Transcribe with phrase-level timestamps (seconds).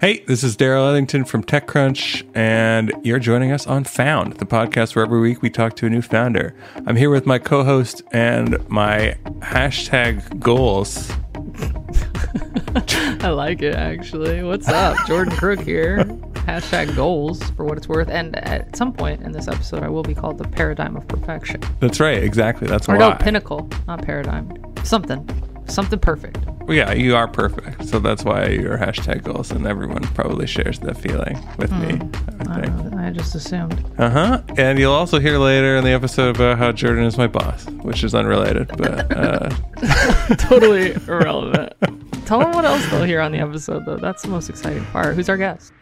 [0.00, 4.96] Hey, this is Darrell Etherington from TechCrunch, and you're joining us on Found, the podcast
[4.96, 6.54] where every week we talk to a new founder.
[6.86, 11.10] I'm here with my co host and my hashtag goals.
[13.22, 14.42] I like it actually.
[14.42, 14.96] What's up?
[15.06, 15.98] Jordan Crook here.
[16.46, 18.08] Hashtag goals for what it's worth.
[18.08, 21.60] And at some point in this episode, I will be called the paradigm of perfection.
[21.80, 22.66] That's right, exactly.
[22.66, 23.10] That's Or why.
[23.10, 24.50] no, pinnacle, not paradigm.
[24.82, 25.28] Something.
[25.70, 26.38] Something perfect.
[26.62, 27.86] Well, yeah, you are perfect.
[27.88, 31.78] So that's why you're hashtag goals, and everyone probably shares that feeling with me.
[31.78, 32.76] I I, think.
[32.76, 33.84] don't know, I just assumed.
[33.98, 34.42] Uh huh.
[34.56, 38.02] And you'll also hear later in the episode about how Jordan is my boss, which
[38.04, 39.48] is unrelated, but uh,
[40.38, 41.72] totally irrelevant.
[42.26, 43.96] Tell them what else they'll hear on the episode, though.
[43.96, 45.14] That's the most exciting part.
[45.14, 45.72] Who's our guest?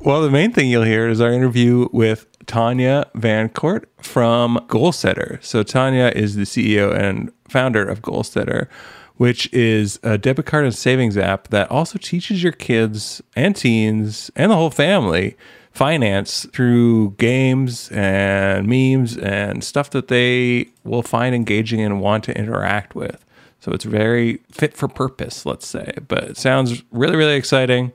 [0.00, 5.42] Well, the main thing you'll hear is our interview with Tanya Van Court from Goalsetter.
[5.44, 8.68] So, Tanya is the CEO and founder of Goalsetter,
[9.16, 14.30] which is a debit card and savings app that also teaches your kids and teens
[14.34, 15.36] and the whole family
[15.70, 22.36] finance through games and memes and stuff that they will find engaging and want to
[22.36, 23.24] interact with.
[23.60, 25.94] So, it's very fit for purpose, let's say.
[26.08, 27.92] But it sounds really, really exciting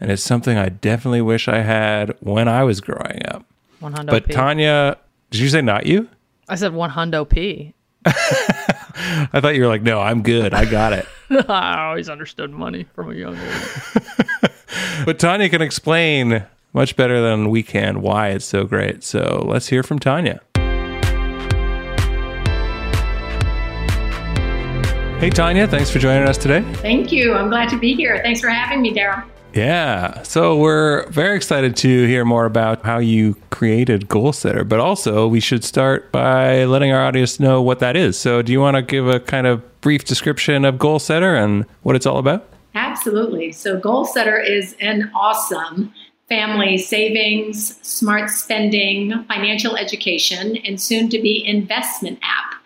[0.00, 3.44] and it's something I definitely wish I had when I was growing up.
[3.80, 4.32] But P.
[4.32, 4.96] Tanya,
[5.30, 6.08] did you say not you?
[6.48, 7.74] I said one hundo P.
[8.94, 10.54] I thought you were like, no, I'm good.
[10.54, 11.06] I got it.
[11.48, 14.50] I always understood money from a young age.
[15.04, 19.02] but Tanya can explain much better than we can why it's so great.
[19.02, 20.40] So let's hear from Tanya.
[25.20, 26.62] Hey, Tanya, thanks for joining us today.
[26.76, 27.34] Thank you.
[27.34, 28.20] I'm glad to be here.
[28.22, 29.22] Thanks for having me, Darrell.
[29.52, 30.22] Yeah.
[30.22, 35.40] So we're very excited to hear more about how you created Goalsetter, but also we
[35.40, 38.18] should start by letting our audience know what that is.
[38.18, 41.96] So do you want to give a kind of brief description of Goalsetter and what
[41.96, 42.46] it's all about?
[42.74, 43.52] Absolutely.
[43.52, 45.92] So, Goal Setter is an awesome
[46.28, 52.59] family savings, smart spending, financial education, and soon to be investment app.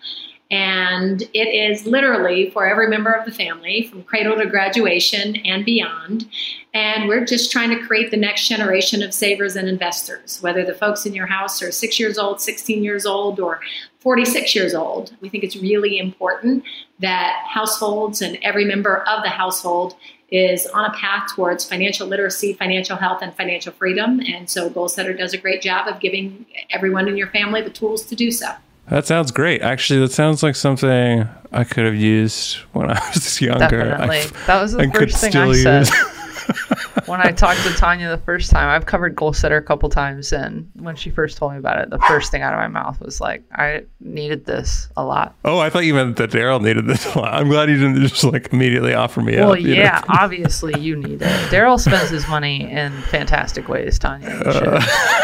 [0.54, 5.64] And it is literally for every member of the family from cradle to graduation and
[5.64, 6.28] beyond.
[6.72, 10.72] And we're just trying to create the next generation of savers and investors, whether the
[10.72, 13.58] folks in your house are six years old, 16 years old, or
[13.98, 15.16] 46 years old.
[15.20, 16.62] We think it's really important
[17.00, 19.96] that households and every member of the household
[20.30, 24.20] is on a path towards financial literacy, financial health, and financial freedom.
[24.20, 28.04] And so Goalsetter does a great job of giving everyone in your family the tools
[28.06, 28.52] to do so.
[28.88, 29.62] That sounds great.
[29.62, 33.84] Actually, that sounds like something I could have used when I was younger.
[33.84, 34.18] Definitely.
[34.18, 35.88] I, that was the I could first thing still I said.
[37.06, 40.32] when I talked to Tanya the first time, I've covered goal setter a couple times,
[40.34, 43.00] and when she first told me about it, the first thing out of my mouth
[43.00, 46.86] was like, "I needed this a lot." oh, I thought you meant that Darrell needed
[46.86, 47.32] this a lot.
[47.32, 49.60] I'm glad you didn't just like immediately offer me Well, up.
[49.60, 49.64] know?
[49.70, 51.50] yeah, obviously you need it.
[51.50, 54.28] Darrell spends his money in fantastic ways, Tanya.
[54.44, 54.80] You should Uh.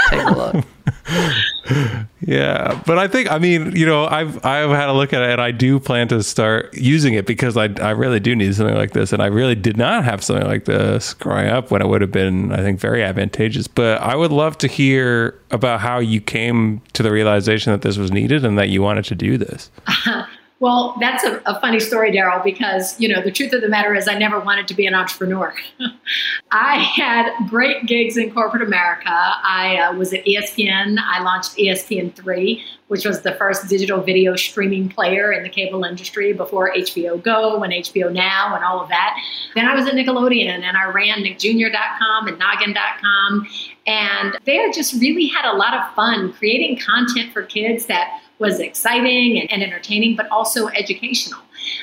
[0.09, 2.07] take a look.
[2.31, 5.31] Yeah, but I think I mean you know I've I've had a look at it
[5.31, 8.77] and I do plan to start using it because I I really do need something
[8.77, 11.89] like this and I really did not have something like this growing up when it
[11.89, 13.67] would have been I think very advantageous.
[13.67, 17.97] But I would love to hear about how you came to the realization that this
[17.97, 19.73] was needed and that you wanted to do this.
[20.61, 23.95] Well, that's a, a funny story, Darrell, because you know the truth of the matter
[23.95, 25.55] is I never wanted to be an entrepreneur.
[26.51, 29.09] I had great gigs in corporate America.
[29.09, 30.99] I uh, was at ESPN.
[31.03, 35.83] I launched ESPN three, which was the first digital video streaming player in the cable
[35.83, 39.17] industry before HBO Go and HBO Now and all of that.
[39.55, 43.49] Then I was at Nickelodeon and I ran NickJr.com and Noggin.com,
[43.87, 48.59] and they just really had a lot of fun creating content for kids that was
[48.59, 51.41] exciting and, and entertaining, but also educational.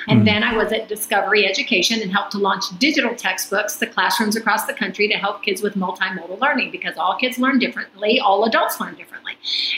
[0.08, 0.26] And hmm.
[0.26, 4.66] then I was at Discovery Education and helped to launch digital textbooks to classrooms across
[4.66, 8.80] the country to help kids with multimodal learning because all kids learn differently, all adults
[8.80, 9.34] learn differently.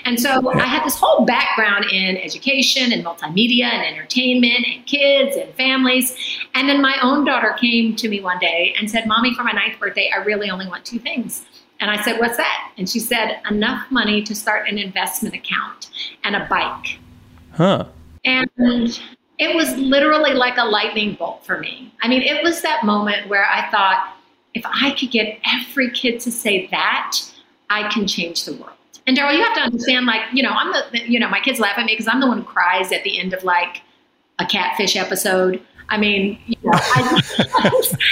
[0.06, 5.35] And so I had this whole background in education and multimedia and entertainment and kids
[5.35, 6.16] and families.
[6.56, 9.51] And then my own daughter came to me one day and said, Mommy, for my
[9.51, 11.45] ninth birthday, I really only want two things.
[11.80, 12.72] And I said, What's that?
[12.78, 15.90] And she said, Enough money to start an investment account
[16.24, 17.00] and a bike.
[17.54, 17.86] Huh.
[18.26, 18.50] And
[19.38, 21.94] it was literally like a lightning bolt for me.
[22.02, 24.16] I mean, it was that moment where I thought,
[24.54, 27.18] if I could get every kid to say that,
[27.70, 28.74] I can change the world.
[29.08, 31.60] And Darrell, you have to understand, like, you know, I'm the, you know, my kids
[31.60, 33.81] laugh at me because I'm the one who cries at the end of like
[34.39, 35.62] a catfish episode.
[35.89, 37.21] I mean, you know, I,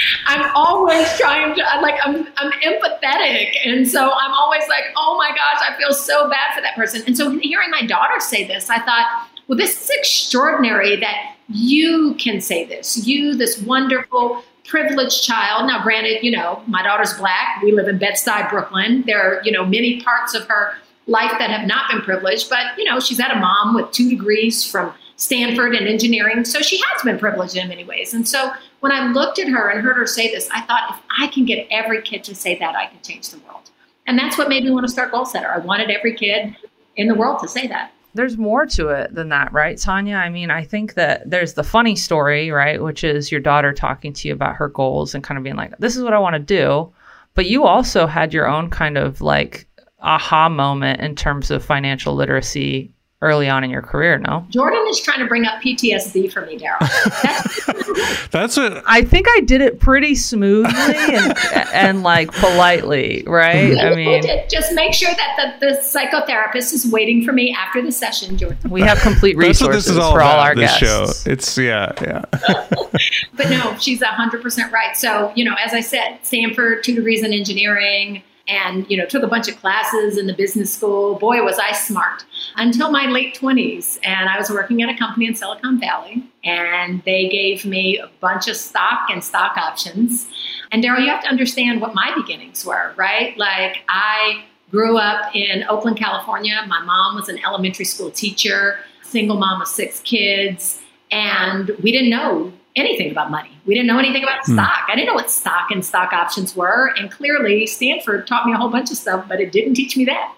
[0.26, 3.56] I'm always trying to, I'm like, I'm, I'm empathetic.
[3.64, 7.02] And so I'm always like, oh my gosh, I feel so bad for that person.
[7.06, 12.14] And so hearing my daughter say this, I thought, well, this is extraordinary that you
[12.18, 13.06] can say this.
[13.06, 15.66] You, this wonderful, privileged child.
[15.68, 17.62] Now, granted, you know, my daughter's black.
[17.62, 19.04] We live in Bed-Stuy, Brooklyn.
[19.06, 20.74] There are, you know, many parts of her
[21.06, 24.10] life that have not been privileged, but, you know, she's had a mom with two
[24.10, 26.44] degrees from Stanford and engineering.
[26.44, 28.14] So she has been privileged in many ways.
[28.14, 28.50] And so
[28.80, 31.44] when I looked at her and heard her say this, I thought, if I can
[31.44, 33.70] get every kid to say that, I can change the world.
[34.06, 35.48] And that's what made me want to start Goal Setter.
[35.48, 36.56] I wanted every kid
[36.96, 40.16] in the world to say that there's more to it than that, right, Tanya?
[40.16, 44.12] I mean, I think that there's the funny story, right, which is your daughter talking
[44.14, 46.34] to you about her goals and kind of being like, this is what I want
[46.34, 46.92] to do.
[47.34, 49.68] But you also had your own kind of like
[50.00, 54.46] aha moment in terms of financial literacy early on in your career, no?
[54.48, 56.78] Jordan is trying to bring up PTSD for me, Darrell.
[57.22, 61.36] That's, That's what I think I did it pretty smoothly and,
[61.72, 63.76] and like politely, right?
[63.76, 67.90] I mean, just make sure that the, the psychotherapist is waiting for me after the
[67.90, 68.70] session, Jordan.
[68.70, 70.78] We have complete resources all for all our guests.
[70.78, 71.06] Show.
[71.26, 72.24] It's yeah, yeah.
[73.34, 74.96] but no, she's hundred percent right.
[74.96, 79.22] So you know, as I said, Stanford, two degrees in engineering and you know took
[79.22, 81.16] a bunch of classes in the business school.
[81.16, 82.24] Boy was i smart.
[82.56, 87.02] Until my late 20s and i was working at a company in silicon valley and
[87.04, 90.26] they gave me a bunch of stock and stock options.
[90.72, 93.36] And darrell you have to understand what my beginnings were right?
[93.38, 96.64] Like i grew up in oakland california.
[96.66, 100.80] My mom was an elementary school teacher single mom of six kids
[101.10, 103.50] and we didn't know anything about money.
[103.66, 104.54] We didn't know anything about hmm.
[104.54, 104.84] stock.
[104.88, 106.92] I didn't know what stock and stock options were.
[106.96, 110.04] And clearly, Stanford taught me a whole bunch of stuff, but it didn't teach me
[110.06, 110.34] that.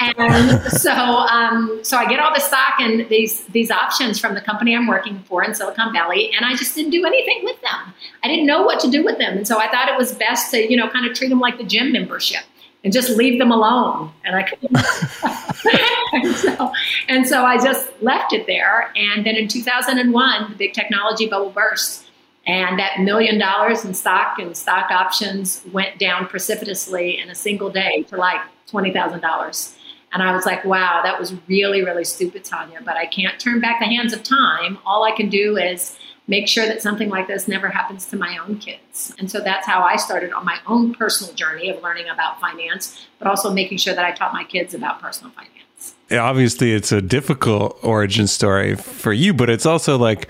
[0.00, 4.40] And so, um, so I get all the stock and these these options from the
[4.40, 7.94] company I'm working for in Silicon Valley, and I just didn't do anything with them.
[8.24, 10.50] I didn't know what to do with them, and so I thought it was best
[10.52, 12.42] to, you know, kind of treat them like the gym membership
[12.84, 14.10] and just leave them alone.
[14.24, 14.76] And I couldn't.
[16.12, 16.72] and, so,
[17.08, 18.92] and so I just left it there.
[18.96, 22.08] And then in 2001, the big technology bubble burst.
[22.44, 27.70] And that million dollars in stock and stock options went down precipitously in a single
[27.70, 29.76] day to like $20,000.
[30.12, 32.80] And I was like, wow, that was really, really stupid, Tanya.
[32.84, 34.78] But I can't turn back the hands of time.
[34.84, 35.96] All I can do is
[36.28, 39.14] make sure that something like this never happens to my own kids.
[39.18, 43.06] And so that's how I started on my own personal journey of learning about finance,
[43.18, 45.94] but also making sure that I taught my kids about personal finance.
[46.12, 50.28] Obviously, it's a difficult origin story for you, but it's also like,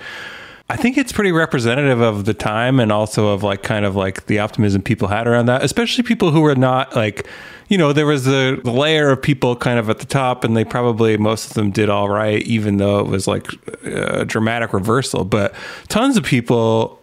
[0.70, 4.26] I think it's pretty representative of the time and also of like kind of like
[4.26, 7.28] the optimism people had around that, especially people who were not like
[7.72, 10.62] you know, there was the, layer of people kind of at the top, and they
[10.62, 13.46] probably most of them did all right, even though it was like
[13.82, 15.24] a dramatic reversal.
[15.24, 15.54] But
[15.88, 17.00] tons of people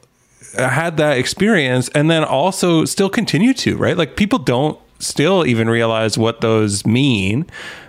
[0.56, 3.98] had that experience and then also still continue to, right?
[3.98, 7.46] Like people don't still even realize what those mean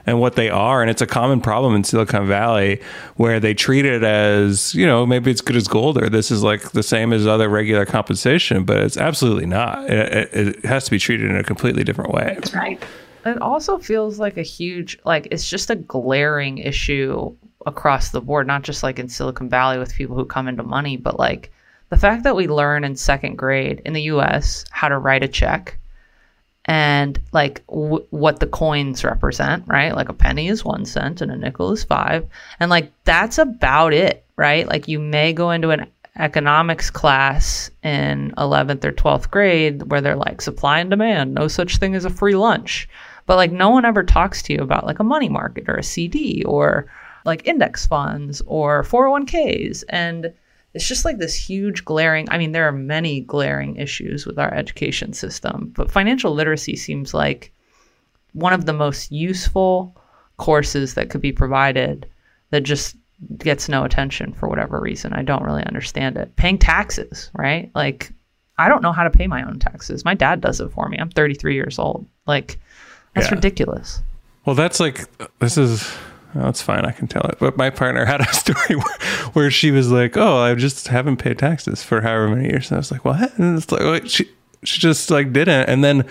[0.07, 0.81] and what they are.
[0.81, 2.81] And it's a common problem in Silicon Valley
[3.17, 6.43] where they treat it as, you know, maybe it's good as gold or this is
[6.43, 9.89] like the same as other regular compensation, but it's absolutely not.
[9.91, 12.35] It, it has to be treated in a completely different way.
[12.35, 12.83] That's right.
[13.27, 17.37] It also feels like a huge, like, it's just a glaring issue
[17.67, 20.97] across the board, not just like in Silicon Valley with people who come into money,
[20.97, 21.53] but like
[21.91, 25.29] the fact that we learn in second grade in the US how to write a
[25.29, 25.77] check
[26.71, 29.93] and like w- what the coins represent, right?
[29.93, 32.29] Like a penny is one cent and a nickel is five.
[32.61, 34.69] And like that's about it, right?
[34.69, 40.15] Like you may go into an economics class in 11th or 12th grade where they're
[40.15, 42.89] like supply and demand, no such thing as a free lunch.
[43.27, 45.83] But like no one ever talks to you about like a money market or a
[45.83, 46.87] CD or
[47.25, 49.83] like index funds or 401ks.
[49.89, 50.33] And
[50.75, 54.53] it's just like this huge glaring i mean there are many glaring issues with our
[54.55, 57.53] education system but financial literacy seems like
[58.33, 59.97] one of the most useful
[60.37, 62.09] courses that could be provided
[62.51, 62.97] that just
[63.39, 65.13] gets no attention for whatever reason.
[65.13, 66.35] I don't really understand it.
[66.37, 67.71] Paying taxes right?
[67.75, 68.13] Like
[68.59, 70.05] i don't know how to pay my own taxes.
[70.05, 70.99] My dad does it for me.
[70.99, 72.07] I'm 33 years old.
[72.27, 72.59] Like
[73.15, 73.35] that's yeah.
[73.35, 74.03] ridiculous.
[74.45, 75.07] Well that's like
[75.39, 75.93] this is
[76.35, 76.85] that's fine.
[76.85, 77.39] I can tell it.
[77.39, 78.97] But my partner had a story where,
[79.33, 82.77] where, she was like, "Oh, I just haven't paid taxes for however many years," and
[82.77, 84.29] I was like, "What?" And it's like she
[84.63, 86.05] she just like didn't, and then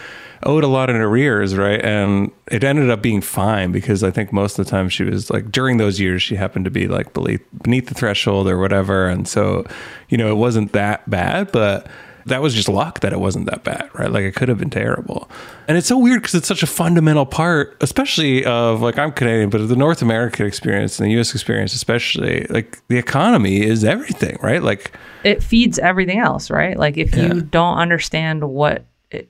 [0.43, 1.83] owed a lot in arrears, right?
[1.83, 5.29] And it ended up being fine because I think most of the time she was
[5.29, 9.07] like during those years she happened to be like beneath beneath the threshold or whatever,
[9.07, 9.65] and so
[10.09, 11.87] you know it wasn't that bad, but
[12.25, 14.11] that was just luck that it wasn't that bad, right?
[14.11, 15.29] Like it could have been terrible.
[15.67, 19.49] And it's so weird because it's such a fundamental part, especially of like I'm Canadian,
[19.49, 24.37] but the North American experience and the US experience, especially, like the economy is everything,
[24.41, 24.61] right?
[24.63, 24.91] Like
[25.23, 26.77] it feeds everything else, right?
[26.77, 27.33] Like if yeah.
[27.33, 28.85] you don't understand what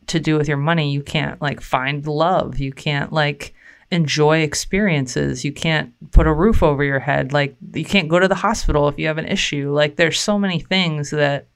[0.08, 2.60] to do with your money, you can't like find love.
[2.60, 3.54] You can't like
[3.92, 5.44] enjoy experiences.
[5.44, 7.34] You can't put a roof over your head.
[7.34, 9.74] Like you can't go to the hospital if you have an issue.
[9.74, 11.48] Like there's so many things that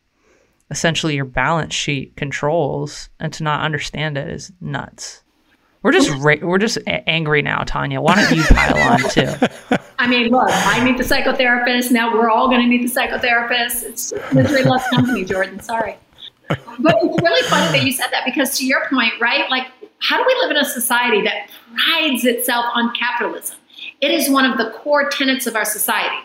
[0.73, 5.23] essentially your balance sheet controls and to not understand it is nuts.
[5.83, 8.01] We're just ra- we're just a- angry now, Tanya.
[8.01, 9.77] Why don't you pile on too?
[9.99, 11.91] I mean, look, I need the psychotherapist.
[11.91, 13.83] Now we're all going to need the psychotherapist.
[13.83, 15.59] It's misery loves company, Jordan.
[15.59, 15.97] Sorry.
[16.49, 19.49] But it's really funny that you said that because to your point, right?
[19.49, 19.67] Like,
[19.99, 23.57] how do we live in a society that prides itself on capitalism?
[24.01, 26.17] It is one of the core tenets of our society,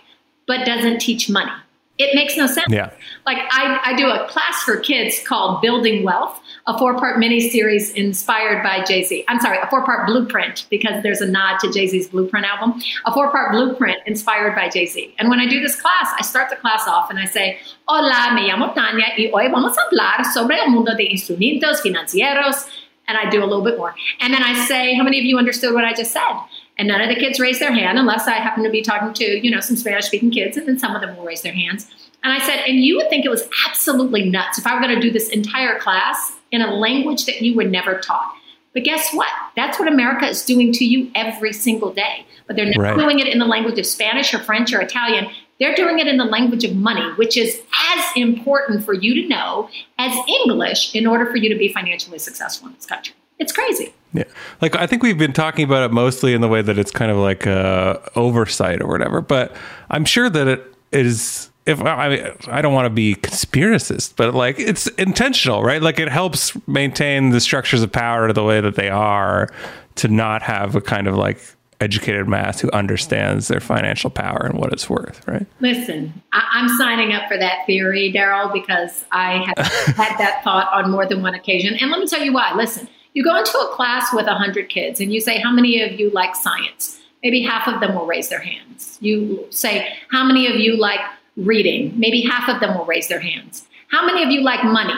[0.46, 1.52] but doesn't teach money.
[1.98, 2.68] It makes no sense.
[2.72, 2.90] Yeah.
[3.26, 8.62] Like I, I do a class for kids called Building Wealth, a four-part mini-series inspired
[8.62, 9.24] by Jay-Z.
[9.26, 12.80] I'm sorry, a four-part blueprint because there's a nod to Jay-Z's Blueprint album.
[13.04, 15.14] A four-part blueprint inspired by Jay-Z.
[15.18, 18.32] And when I do this class, I start the class off and I say, Hola,
[18.34, 22.68] me llamo Tanya y hoy vamos a hablar sobre el mundo de instrumentos financieros.
[23.08, 23.94] And I do a little bit more.
[24.20, 26.38] And then I say, how many of you understood what I just said?
[26.78, 29.44] And none of the kids raise their hand unless I happen to be talking to,
[29.44, 31.90] you know, some Spanish speaking kids, and then some of them will raise their hands.
[32.22, 34.94] And I said, and you would think it was absolutely nuts if I were going
[34.94, 38.32] to do this entire class in a language that you were never taught.
[38.74, 39.28] But guess what?
[39.56, 42.26] That's what America is doing to you every single day.
[42.46, 42.96] But they're not Right.
[42.98, 45.28] doing it in the language of Spanish or French or Italian.
[45.58, 47.60] They're doing it in the language of money, which is
[47.92, 49.68] as important for you to know
[49.98, 53.14] as English in order for you to be financially successful in this country.
[53.38, 53.92] It's crazy.
[54.12, 54.24] Yeah.
[54.60, 57.10] Like I think we've been talking about it mostly in the way that it's kind
[57.10, 59.54] of like a oversight or whatever, but
[59.90, 64.34] I'm sure that it is if I mean, I don't want to be conspiracist, but
[64.34, 65.82] like it's intentional, right?
[65.82, 69.48] Like it helps maintain the structures of power the way that they are
[69.96, 71.38] to not have a kind of like
[71.80, 75.46] educated mass who understands their financial power and what it's worth, right?
[75.60, 80.72] Listen, I- I'm signing up for that theory, Darrell, because I have had that thought
[80.72, 81.76] on more than one occasion.
[81.80, 82.52] And let me tell you why.
[82.56, 82.88] Listen,
[83.18, 86.08] you go into a class with 100 kids and you say, How many of you
[86.10, 87.00] like science?
[87.24, 88.96] Maybe half of them will raise their hands.
[89.00, 91.00] You say, How many of you like
[91.36, 91.98] reading?
[91.98, 93.66] Maybe half of them will raise their hands.
[93.90, 94.94] How many of you like money?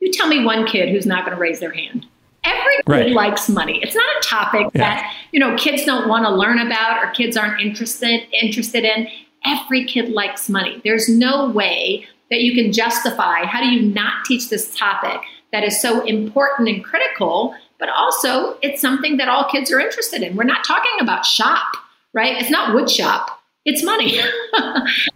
[0.00, 2.06] You tell me one kid who's not going to raise their hand.
[2.42, 3.10] Every kid Right.
[3.12, 3.78] likes money.
[3.82, 4.80] It's not a topic Yeah.
[4.80, 9.08] that you know kids don't want to learn about or kids aren't interested interested in.
[9.44, 10.80] Every kid likes money.
[10.84, 15.20] There's no way that you can justify how do you not teach this topic
[15.52, 20.22] that is so important and critical, but also it's something that all kids are interested
[20.22, 20.36] in.
[20.36, 21.66] We're not talking about shop,
[22.12, 22.40] right?
[22.40, 23.40] It's not wood shop.
[23.64, 24.18] It's money.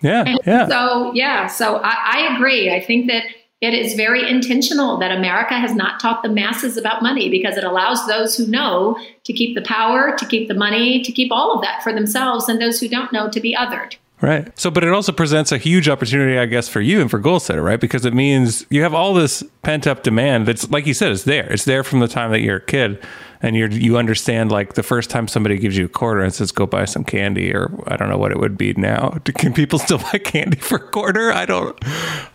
[0.03, 0.37] Yeah.
[0.47, 0.69] Yeah.
[0.69, 2.73] So yeah, so I, I agree.
[2.73, 3.25] I think that
[3.61, 7.65] it is very intentional that America has not taught the masses about money because it
[7.65, 11.53] allows those who know to keep the power, to keep the money, to keep all
[11.53, 13.97] of that for themselves, and those who don't know to be othered.
[14.23, 14.59] Right.
[14.59, 17.39] So, but it also presents a huge opportunity, I guess, for you and for Goal
[17.39, 17.79] Setter, right?
[17.79, 21.25] Because it means you have all this pent up demand that's, like you said, it's
[21.25, 21.53] there.
[21.53, 23.05] It's there from the time that you're a kid,
[23.43, 26.51] and you're you understand like the first time somebody gives you a quarter and says,
[26.51, 29.11] "Go buy some candy," or I don't know what it would be now.
[29.25, 31.31] Can people still buy candy for a quarter?
[31.31, 31.79] I don't.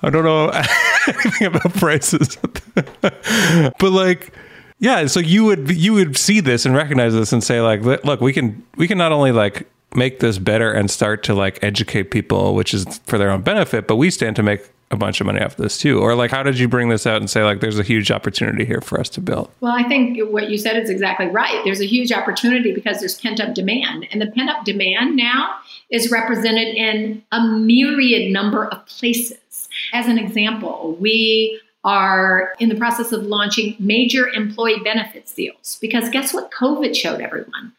[0.03, 0.49] I don't know
[1.07, 2.37] anything about prices,
[3.01, 4.33] but like.
[4.83, 8.19] Yeah, so you would you would see this and recognize this and say like, look,
[8.19, 12.11] we can we can not only like make this better and start to like educate
[12.11, 15.27] people, which is for their own benefit, but we stand to make a bunch of
[15.27, 15.99] money off this too.
[15.99, 18.65] Or like, how did you bring this out and say like, there's a huge opportunity
[18.65, 19.49] here for us to build?
[19.61, 21.61] Well, I think what you said is exactly right.
[21.63, 24.07] There's a huge opportunity because there's pent up demand.
[24.11, 25.55] And the pent up demand now
[25.89, 29.37] is represented in a myriad number of places.
[29.93, 36.09] As an example, we are in the process of launching major employee benefits deals because
[36.09, 37.71] guess what COVID showed everyone?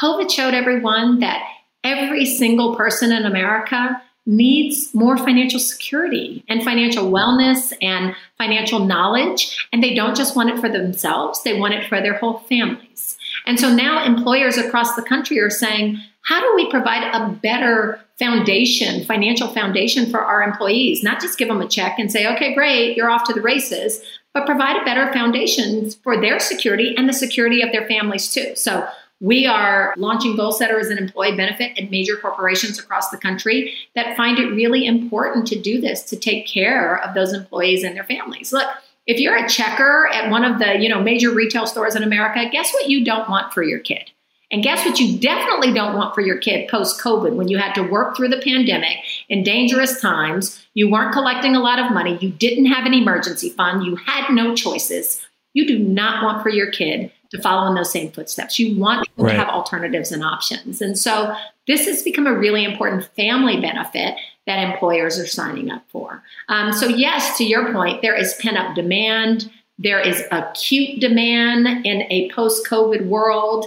[0.00, 1.42] COVID showed everyone that
[1.84, 9.66] every single person in America needs more financial security and financial wellness and financial knowledge.
[9.72, 13.16] And they don't just want it for themselves, they want it for their whole families.
[13.46, 17.98] And so now employers across the country are saying, how do we provide a better
[18.18, 21.02] foundation, financial foundation for our employees?
[21.02, 24.02] Not just give them a check and say, okay, great, you're off to the races,
[24.34, 28.54] but provide a better foundation for their security and the security of their families too.
[28.54, 28.86] So
[29.20, 33.74] we are launching Goal Setter as an employee benefit at major corporations across the country
[33.94, 37.94] that find it really important to do this to take care of those employees and
[37.94, 38.52] their families.
[38.52, 38.66] Look,
[39.06, 42.48] if you're a checker at one of the, you know, major retail stores in America,
[42.50, 44.10] guess what you don't want for your kid?
[44.52, 47.74] And guess what you definitely don't want for your kid post COVID when you had
[47.74, 48.98] to work through the pandemic
[49.28, 53.50] in dangerous times, you weren't collecting a lot of money, you didn't have an emergency
[53.50, 55.24] fund, you had no choices.
[55.52, 58.58] You do not want for your kid to follow in those same footsteps.
[58.58, 59.32] You want people Right.
[59.32, 60.82] to have alternatives and options.
[60.82, 61.34] And so
[61.66, 66.22] this has become a really important family benefit that employers are signing up for.
[66.48, 69.50] Um, so, yes, to your point, there is pent up demand.
[69.78, 73.66] There is acute demand in a post COVID world.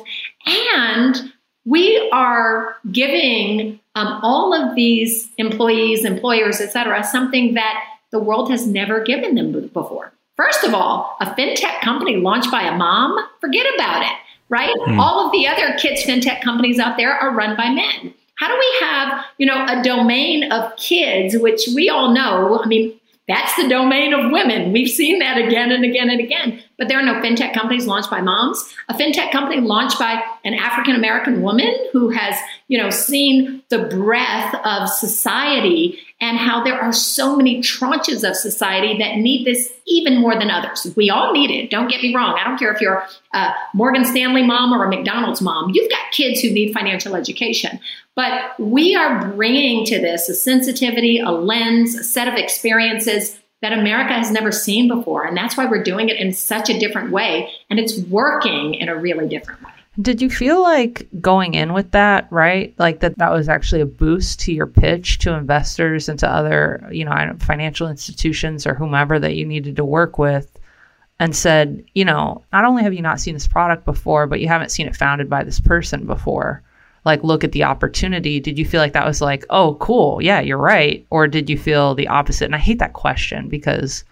[0.75, 1.32] And
[1.65, 8.51] we are giving um, all of these employees, employers, et cetera, something that the world
[8.51, 10.12] has never given them before.
[10.36, 14.18] First of all, a fintech company launched by a mom, forget about it,
[14.50, 14.75] right?
[14.88, 15.00] Mm.
[15.00, 18.13] All of the other kids fintech companies out there are run by men.
[18.36, 22.68] How do we have, you know, a domain of kids, which we all know, I
[22.68, 24.74] mean, that's the domain of women.
[24.74, 26.62] We've seen that again and again and again.
[26.78, 28.74] But there are no fintech companies launched by moms.
[28.90, 32.36] A fintech company launched by an African American woman who has,
[32.68, 38.34] you know, seen the breadth of society and how there are so many tranches of
[38.34, 40.89] society that need this even more than others.
[40.96, 41.70] We all need it.
[41.70, 42.39] Don't get me wrong.
[42.39, 45.72] I don't care if you're a Morgan Stanley mom or a McDonald's mom.
[45.74, 47.77] You've got kids who need financial education.
[48.15, 53.74] But we are bringing to this a sensitivity, a lens, a set of experiences that
[53.74, 55.25] America has never seen before.
[55.25, 57.51] And that's why we're doing it in such a different way.
[57.70, 59.73] And it's working in a really different way.
[60.01, 62.73] Did you feel like going in with that, right?
[62.79, 66.88] Like that that was actually a boost to your pitch to investors and to other,
[66.91, 70.57] you know, financial institutions or whomever that you needed to work with
[71.19, 74.47] and said, you know, not only have you not seen this product before, but you
[74.47, 76.63] haven't seen it founded by this person before.
[77.05, 78.39] Like look at the opportunity.
[78.39, 80.23] Did you feel like that was like oh cool.
[80.23, 81.05] Yeah you're right.
[81.12, 82.45] Or did you feel the opposite?
[82.45, 84.03] And i hate that question because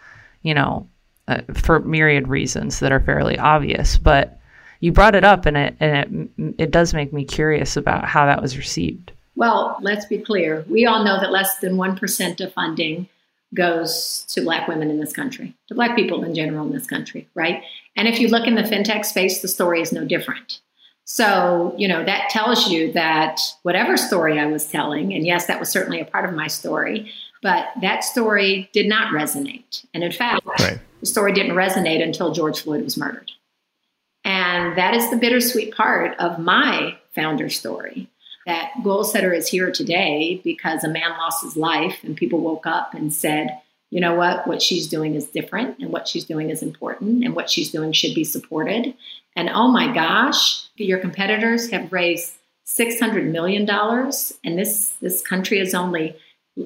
[0.43, 0.87] you know
[1.27, 4.40] uh, for myriad reasons that are fairly obvious but
[4.81, 8.25] you brought it up and it and it it does make me curious about how
[8.25, 12.53] that was received well let's be clear we all know that less than 1% of
[12.53, 13.07] funding
[13.53, 17.27] goes to black women in this country to black people in general in this country
[17.35, 17.63] right
[17.95, 20.59] and if you look in the fintech space the story is no different
[21.11, 25.59] so, you know, that tells you that whatever story I was telling, and yes, that
[25.59, 27.11] was certainly a part of my story,
[27.41, 29.85] but that story did not resonate.
[29.93, 30.79] And in fact, right.
[31.01, 33.29] the story didn't resonate until George Floyd was murdered.
[34.23, 38.09] And that is the bittersweet part of my founder story
[38.45, 42.93] that Goalsetter is here today because a man lost his life and people woke up
[42.93, 43.59] and said,
[43.89, 47.35] you know what, what she's doing is different and what she's doing is important and
[47.35, 48.93] what she's doing should be supported.
[49.35, 52.33] And oh my gosh, your competitors have raised
[52.67, 56.15] $600 million and this, this country has only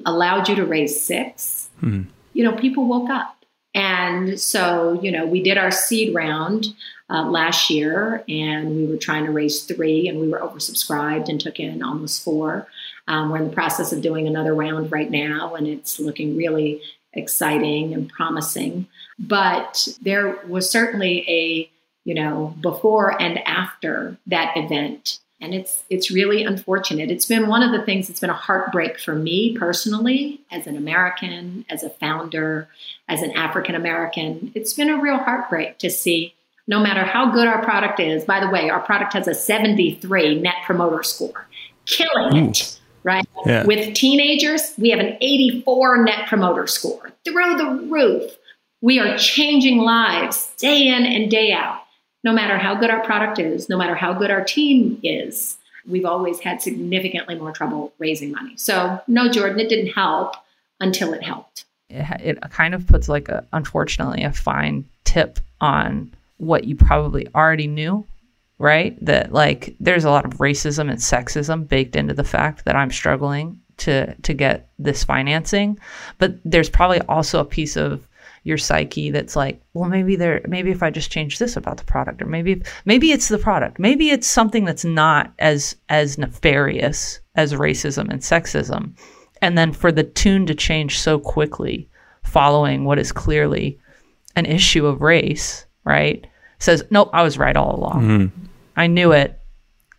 [0.04, 3.35] allowed you to raise 6 hmm You know, people woke up.
[3.76, 6.68] And so, you know, we did our seed round
[7.10, 11.38] uh, last year and we were trying to raise three and we were oversubscribed and
[11.38, 12.66] took in almost four.
[13.06, 16.80] Um, we're in the process of doing another round right now and it's looking really
[17.12, 18.86] exciting and promising.
[19.18, 21.70] But there was certainly a,
[22.04, 25.18] you know, before and after that event.
[25.40, 27.10] And it's it's really unfortunate.
[27.10, 30.76] It's been one of the things that's been a heartbreak for me personally, as an
[30.76, 32.68] American, as a founder,
[33.08, 34.52] as an African American.
[34.54, 36.34] It's been a real heartbreak to see
[36.66, 38.24] no matter how good our product is.
[38.24, 41.46] By the way, our product has a 73 net promoter score,
[41.84, 43.24] killing it right?
[43.46, 43.64] Yeah.
[43.64, 48.32] With teenagers, we have an 84 net promoter score through the roof.
[48.80, 51.82] We are changing lives day in and day out.
[52.26, 56.04] No matter how good our product is, no matter how good our team is, we've
[56.04, 58.54] always had significantly more trouble raising money.
[58.56, 60.34] So, no, Jordan, it didn't help
[60.80, 61.64] until it helped.
[61.88, 67.28] It, it kind of puts, like, a, unfortunately, a fine tip on what you probably
[67.34, 68.04] already knew
[68.58, 68.96] right?
[69.04, 72.90] That like there's a lot of racism and sexism baked into the fact that I'm
[72.90, 75.78] struggling to to get this financing,
[76.18, 78.06] but there's probably also a piece of
[78.46, 81.84] your psyche that's like, well, maybe there, maybe if I just change this about the
[81.84, 87.20] product, or maybe maybe it's the product, maybe it's something that's not as as nefarious
[87.34, 88.96] as racism and sexism,
[89.42, 91.88] and then for the tune to change so quickly,
[92.22, 93.78] following what is clearly
[94.36, 96.26] an issue of race, right?
[96.58, 98.02] Says, nope, I was right all along.
[98.02, 98.46] Mm-hmm.
[98.76, 99.40] I knew it,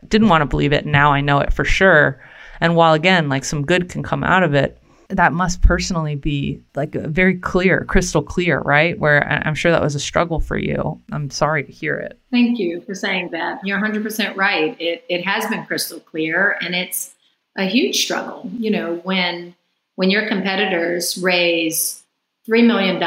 [0.07, 0.86] didn't want to believe it.
[0.86, 2.23] Now I know it for sure.
[2.62, 6.62] And while again, like some good can come out of it, that must personally be
[6.76, 9.00] like very clear, crystal clear, right?
[9.00, 11.02] Where I'm sure that was a struggle for you.
[11.12, 12.20] I'm sorry to hear it.
[12.32, 13.65] Thank you for saying that.
[13.65, 14.76] You're 100% right.
[14.80, 17.13] It, it has been crystal clear and it's
[17.56, 18.50] a huge struggle.
[18.58, 19.56] You know, when
[19.96, 22.04] when your competitors raise
[22.48, 23.02] $3 million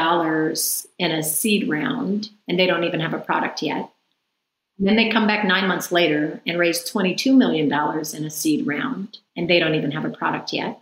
[0.99, 3.91] in a seed round and they don't even have a product yet,
[4.81, 9.19] then they come back nine months later and raise $22 million in a seed round,
[9.37, 10.81] and they don't even have a product yet.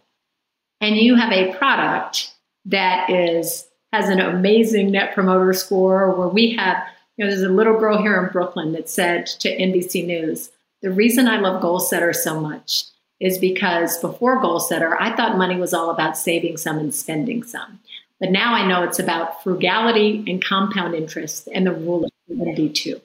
[0.81, 2.33] And you have a product
[2.67, 6.77] that is has an amazing net promoter score where we have,
[7.17, 10.51] you know, there's a little girl here in Brooklyn that said to NBC News,
[10.83, 12.85] the reason I love Goalsetter so much
[13.19, 17.81] is because before Goalsetter, I thought money was all about saving some and spending some.
[18.21, 23.01] But now I know it's about frugality and compound interest and the rule of 72.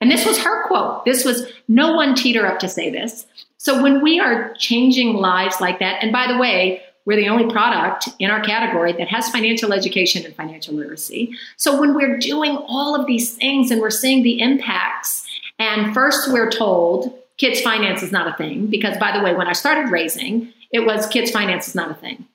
[0.00, 1.04] And this was her quote.
[1.04, 3.26] This was no one teeter up to say this.
[3.64, 7.50] So when we are changing lives like that, and by the way, We're the only
[7.52, 11.32] product in our category that has financial education and financial literacy.
[11.56, 15.26] So when we're doing all of these things and we're seeing the impacts,
[15.58, 19.48] and first we're told kids finance is not a thing, because by the way, when
[19.48, 22.26] I started raising, it was kids finance is not a thing.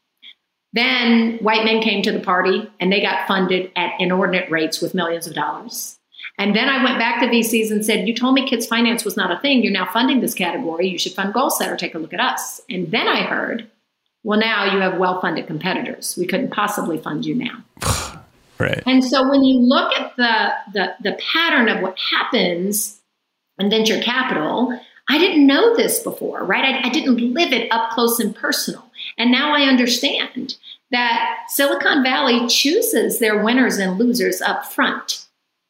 [0.74, 4.94] Then white men came to the party and they got funded at inordinate rates with
[4.94, 5.99] millions of dollars.
[6.39, 9.17] And then I went back to VCs and said, You told me kids finance was
[9.17, 9.62] not a thing.
[9.62, 10.88] You're now funding this category.
[10.88, 11.78] You should fund Goalsetter.
[11.78, 12.62] Take a look at us.
[12.69, 13.69] And then I heard,
[14.23, 16.15] Well, now you have well funded competitors.
[16.17, 18.21] We couldn't possibly fund you now.
[18.58, 18.82] right.
[18.88, 23.02] And so when you look at the, the, the pattern of what happens
[23.60, 26.63] in venture capital, I didn't know this before, right?
[26.63, 28.86] I, I didn't live it up close and personal.
[29.17, 30.56] And now I understand
[30.91, 35.25] that Silicon Valley chooses their winners and losers up front.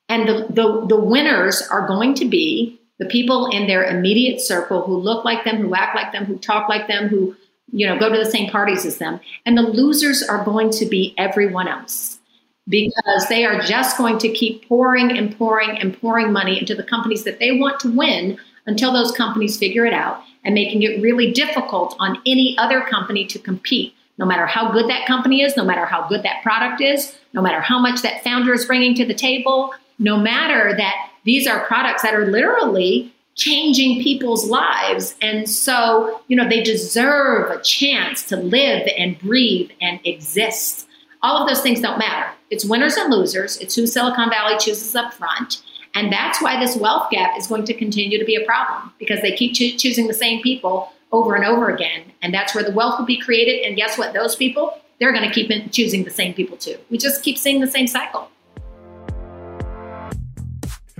[0.09, 4.81] And the, the, the, winners are going to be the people in their immediate circle
[4.81, 7.35] who look like them, who act like them, who talk like them, who
[7.71, 9.19] you know go to the same parties as them.
[9.45, 12.19] And the losers are going to be everyone else
[12.67, 16.83] because they are just going to keep pouring and pouring and pouring money into the
[16.83, 21.01] companies that they want to win until those companies figure it out and making it
[21.01, 25.57] really difficult on any other company to compete, no matter how good that company is,
[25.57, 28.93] no matter how good that product is, no matter how much that founder is bringing
[28.95, 35.15] to the table, no matter that these are products that are literally changing people's lives.
[35.21, 40.87] And so, you know, they deserve a chance to live and breathe and exist.
[41.21, 42.29] All of those things don't matter.
[42.49, 43.57] It's winners and losers.
[43.57, 45.61] It's who Silicon Valley chooses up front.
[45.95, 49.21] And that's why this wealth gap is going to continue to be a problem because
[49.21, 52.03] they keep cho- choosing the same people over and over again.
[52.21, 53.65] And that's where the wealth will be created.
[53.65, 54.13] And guess what?
[54.13, 56.77] Those people, they're going to keep choosing the same people too.
[56.89, 58.29] We just keep seeing the same cycle.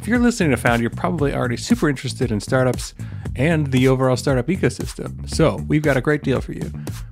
[0.02, 2.94] If you're listening to Found, you're probably already super interested in startups
[3.36, 5.30] and the overall startup ecosystem.
[5.30, 6.72] So we've got a great deal for you.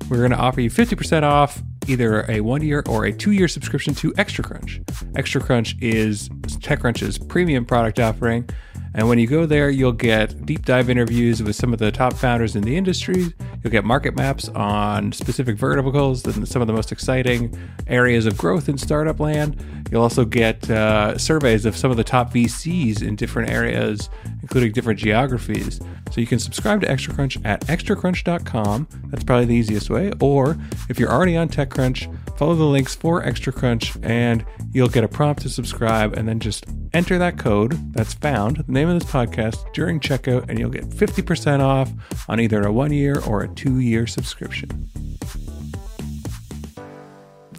[0.10, 3.50] We're going to offer you 50% off either a one year or a two year
[3.50, 4.86] subscription to ExtraCrunch.
[5.15, 8.50] ExtraCrunch is TechCrunch's premium product offering.
[8.93, 12.13] And when you go there, you'll get deep dive interviews with some of the top
[12.13, 13.34] founders in the industry.
[13.67, 17.53] You'll get market maps on specific verticals and some of the most exciting
[17.86, 19.62] areas of growth in startup land.
[19.91, 24.10] You'll also get uh, surveys of some of the top VCs in different areas,
[24.41, 25.82] including different geographies.
[26.12, 28.88] So you can subscribe to ExtraCrunch at extracrunch.com.
[29.08, 30.13] That's probably the easiest way.
[30.21, 30.56] Or
[30.88, 35.08] if you're already on TechCrunch, follow the links for Extra Crunch, and you'll get a
[35.08, 39.10] prompt to subscribe and then just enter that code that's found, the name of this
[39.10, 41.91] podcast, during checkout, and you'll get 50% off
[42.30, 44.88] on either a one year or a two year subscription.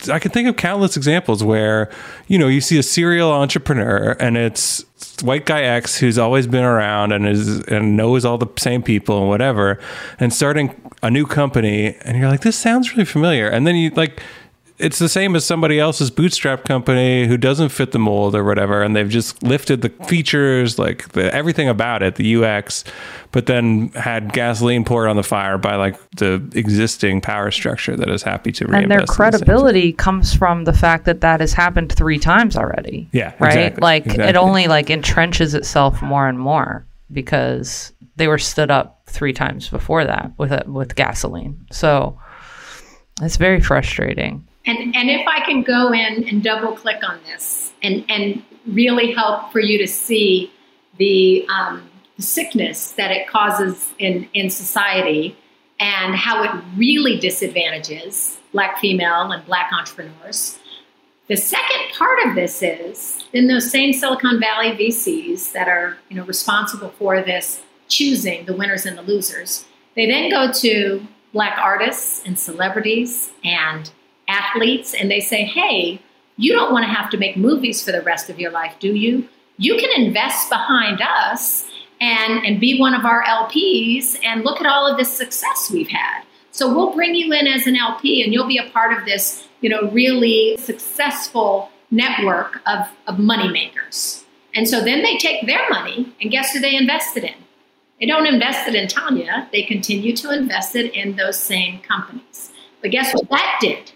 [0.09, 1.91] I can think of countless examples where,
[2.29, 4.85] you know, you see a serial entrepreneur and it's
[5.23, 9.19] white guy X who's always been around and is and knows all the same people
[9.19, 9.81] and whatever,
[10.21, 13.91] and starting a new company, and you're like, this sounds really familiar, and then you
[13.91, 14.23] like
[14.79, 18.83] it's the same as somebody else's bootstrap company who doesn't fit the mold or whatever,
[18.83, 22.85] and they've just lifted the features, like the, everything about it, the UX,
[23.33, 28.09] but then had gasoline poured on the fire by like the existing power structure that
[28.09, 28.83] is happy to reinvest.
[28.83, 33.09] And their credibility the comes from the fact that that has happened three times already.
[33.13, 33.57] Yeah, right.
[33.57, 34.29] Exactly, like exactly.
[34.29, 39.69] it only like entrenches itself more and more because they were stood up three times
[39.69, 41.67] before that with a, with gasoline.
[41.73, 42.19] So
[43.23, 44.48] it's very frustrating.
[44.69, 49.15] And, and if I can go in and double click on this and, and really
[49.15, 50.53] help for you to see
[50.99, 55.35] the, um, the sickness that it causes in, in society
[55.81, 60.59] and how it really disadvantages black female and black entrepreneurs.
[61.29, 66.17] The second part of this is in those same Silicon Valley VCs that are you
[66.17, 69.67] know responsible for this choosing the winners and the losers.
[69.95, 73.91] They then go to black artists and celebrities and
[74.29, 76.01] athletes and they say, hey,
[76.37, 78.95] you don't want to have to make movies for the rest of your life, do
[78.95, 79.29] you?
[79.57, 81.69] You can invest behind us
[82.01, 85.89] and, and be one of our LPs and look at all of this success we've
[85.89, 86.23] had.
[86.53, 89.47] So we'll bring you in as an LP and you'll be a part of this,
[89.61, 94.25] you know, really successful network of, of moneymakers.
[94.55, 97.35] And so then they take their money and guess who they invested in?
[98.01, 102.53] They don't invest it in Tanya, they continue to invest it in those same companies.
[102.81, 103.93] But guess what that did?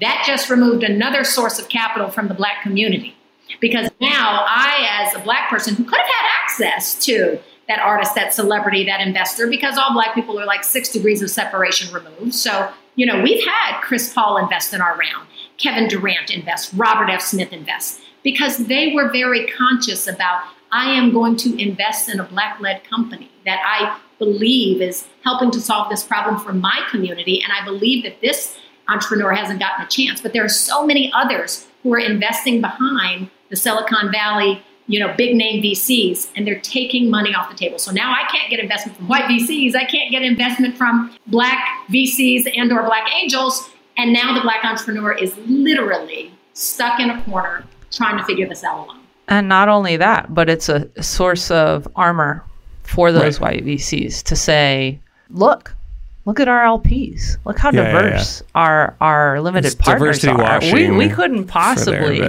[0.00, 3.16] That just removed another source of capital from the black community.
[3.60, 8.14] Because now I, as a black person who could have had access to that artist,
[8.14, 12.34] that celebrity, that investor, because all black people are like six degrees of separation removed.
[12.34, 15.28] So, you know, we've had Chris Paul invest in our round,
[15.58, 17.22] Kevin Durant invest, Robert F.
[17.22, 22.24] Smith invest, because they were very conscious about I am going to invest in a
[22.24, 27.42] black led company that I believe is helping to solve this problem for my community.
[27.42, 30.20] And I believe that this entrepreneur hasn't gotten a chance.
[30.20, 35.14] But there are so many others who are investing behind the Silicon Valley, you know,
[35.16, 37.78] big name VCs, and they're taking money off the table.
[37.78, 39.74] So now I can't get investment from white VCs.
[39.74, 43.70] I can't get investment from black VCs and or black angels.
[43.96, 48.64] And now the black entrepreneur is literally stuck in a corner trying to figure this
[48.64, 49.00] out alone.
[49.28, 52.44] And not only that, but it's a source of armor
[52.82, 53.56] for those right.
[53.56, 55.74] white VCs to say, look,
[56.24, 57.36] look at our LPs.
[57.44, 58.60] Look how yeah, diverse yeah, yeah.
[58.60, 60.60] our our limited it's partners are.
[60.72, 62.20] We, we couldn't possibly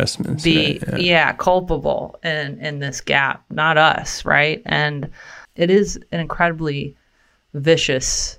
[0.43, 1.33] be right, yeah.
[1.33, 4.61] culpable in in this gap, not us, right?
[4.65, 5.09] And
[5.55, 6.95] it is an incredibly
[7.53, 8.37] vicious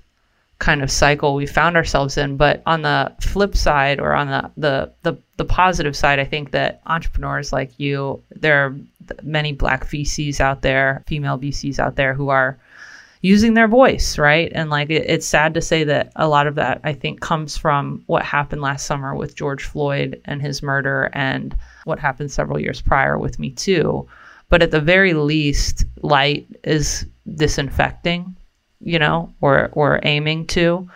[0.58, 2.36] kind of cycle we found ourselves in.
[2.36, 6.50] But on the flip side, or on the the the, the positive side, I think
[6.52, 8.76] that entrepreneurs like you, there are
[9.22, 12.58] many black VCs out there, female VCs out there who are
[13.26, 14.52] using their voice, right?
[14.54, 17.56] And like it, it's sad to say that a lot of that I think comes
[17.56, 22.60] from what happened last summer with George Floyd and his murder and what happened several
[22.60, 24.06] years prior with Me Too.
[24.48, 28.36] But at the very least, light is disinfecting
[28.80, 30.88] you know, or or aiming to.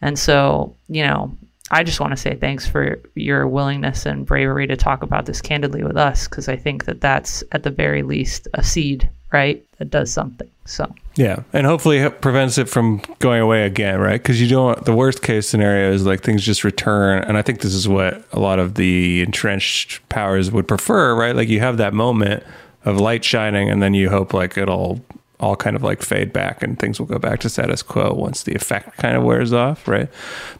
[0.00, 1.36] And so, you know,
[1.70, 5.40] I just want to say thanks for your willingness and bravery to talk about this
[5.40, 9.64] candidly with us because I think that that's at the very least a seed, right?
[9.78, 10.48] That does something.
[10.64, 11.42] So, yeah.
[11.52, 14.22] And hopefully it prevents it from going away again, right?
[14.22, 17.24] Because you don't, the worst case scenario is like things just return.
[17.24, 21.34] And I think this is what a lot of the entrenched powers would prefer, right?
[21.34, 22.44] Like you have that moment
[22.84, 25.00] of light shining and then you hope like it'll
[25.40, 28.44] all kind of like fade back and things will go back to status quo once
[28.44, 30.08] the effect kind of wears off, right?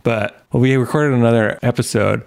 [0.02, 2.24] But well, we recorded another episode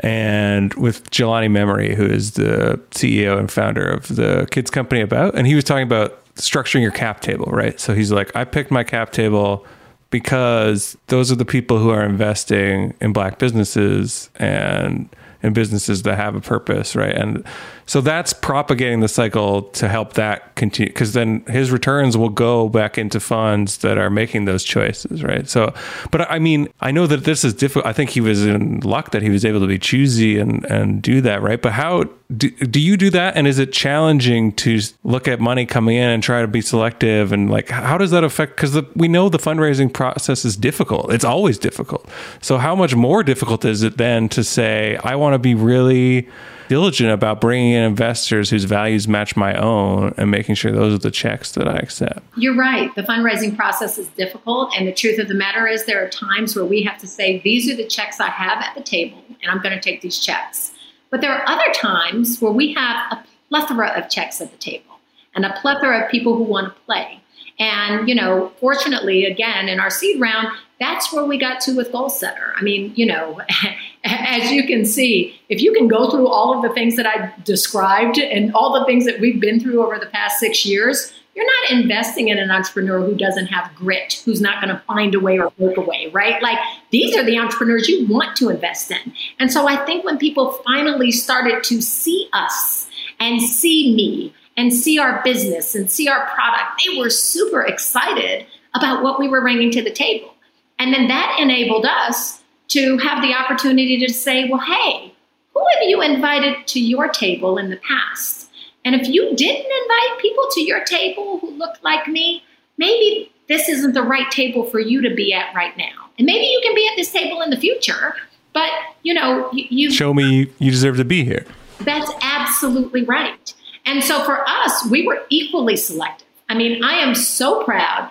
[0.00, 5.34] and with Jelani Memory, who is the CEO and founder of the kids company about,
[5.34, 7.80] and he was talking about structuring your cap table, right?
[7.80, 9.64] So he's like, I picked my cap table
[10.10, 15.08] because those are the people who are investing in black businesses and
[15.42, 17.14] in businesses that have a purpose, right?
[17.14, 17.44] And
[17.86, 22.68] so that's propagating the cycle to help that continue because then his returns will go
[22.68, 25.48] back into funds that are making those choices, right?
[25.48, 25.72] So,
[26.10, 27.86] but I mean, I know that this is difficult.
[27.86, 31.00] I think he was in luck that he was able to be choosy and, and
[31.00, 31.62] do that, right?
[31.62, 32.04] But how
[32.36, 33.36] do, do you do that?
[33.36, 37.30] And is it challenging to look at money coming in and try to be selective?
[37.30, 38.56] And like, how does that affect?
[38.56, 41.12] Because we know the fundraising process is difficult.
[41.12, 42.08] It's always difficult.
[42.42, 46.28] So, how much more difficult is it then to say, I want to be really
[46.68, 50.98] diligent about bringing in investors whose values match my own and making sure those are
[50.98, 52.20] the checks that I accept.
[52.36, 52.94] You're right.
[52.94, 54.72] The fundraising process is difficult.
[54.76, 57.40] And the truth of the matter is, there are times where we have to say,
[57.40, 60.18] these are the checks I have at the table, and I'm going to take these
[60.18, 60.72] checks.
[61.10, 64.98] But there are other times where we have a plethora of checks at the table
[65.34, 67.20] and a plethora of people who want to play.
[67.58, 70.48] And, you know, fortunately, again, in our seed round,
[70.78, 72.52] that's where we got to with Goalsetter.
[72.56, 73.40] I mean, you know,
[74.04, 77.32] as you can see, if you can go through all of the things that I
[77.44, 81.46] described and all the things that we've been through over the past six years, you're
[81.46, 85.20] not investing in an entrepreneur who doesn't have grit, who's not going to find a
[85.20, 86.42] way or work a way, right?
[86.42, 86.58] Like
[86.90, 89.12] these are the entrepreneurs you want to invest in.
[89.38, 92.88] And so I think when people finally started to see us
[93.20, 98.46] and see me and see our business and see our product, they were super excited
[98.74, 100.35] about what we were bringing to the table.
[100.78, 105.12] And then that enabled us to have the opportunity to say, well, hey,
[105.54, 108.50] who have you invited to your table in the past?
[108.84, 112.44] And if you didn't invite people to your table who looked like me,
[112.76, 116.10] maybe this isn't the right table for you to be at right now.
[116.18, 118.14] And maybe you can be at this table in the future,
[118.52, 118.70] but
[119.02, 121.44] you know, you, you show me you deserve to be here.
[121.80, 123.54] That's absolutely right.
[123.84, 126.26] And so for us, we were equally selective.
[126.48, 128.10] I mean, I am so proud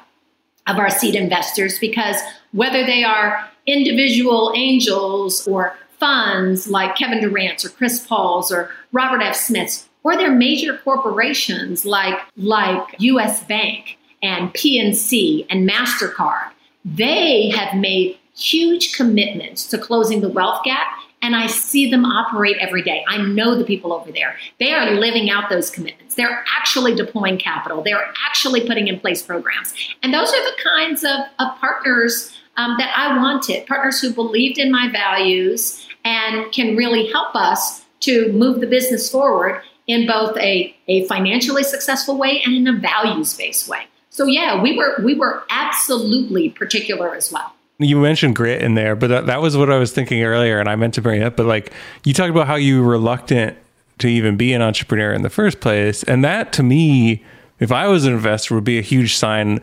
[0.67, 2.17] of our seed investors because
[2.55, 9.21] whether they are individual angels or funds like Kevin Durant's or Chris Paul's or Robert
[9.21, 9.35] F.
[9.35, 16.51] Smith's, or they're major corporations like, like US Bank and PNC and MasterCard,
[16.85, 20.87] they have made huge commitments to closing the wealth gap
[21.21, 23.03] and I see them operate every day.
[23.07, 24.35] I know the people over there.
[24.59, 26.13] They are living out those commitments.
[26.13, 27.81] They're actually deploying capital.
[27.81, 29.73] They're actually putting in place programs.
[30.03, 34.57] And those are the kinds of, of partners um, that I wanted partners who believed
[34.57, 40.37] in my values and can really help us to move the business forward in both
[40.37, 43.87] a, a financially successful way and in a values based way.
[44.09, 47.53] So yeah, we were we were absolutely particular as well.
[47.77, 50.69] You mentioned grit in there, but that, that was what I was thinking earlier, and
[50.69, 51.35] I meant to bring it up.
[51.35, 51.73] But like
[52.05, 53.57] you talked about how you were reluctant
[53.97, 57.23] to even be an entrepreneur in the first place, and that to me
[57.59, 59.61] if I was an investor, would be a huge sign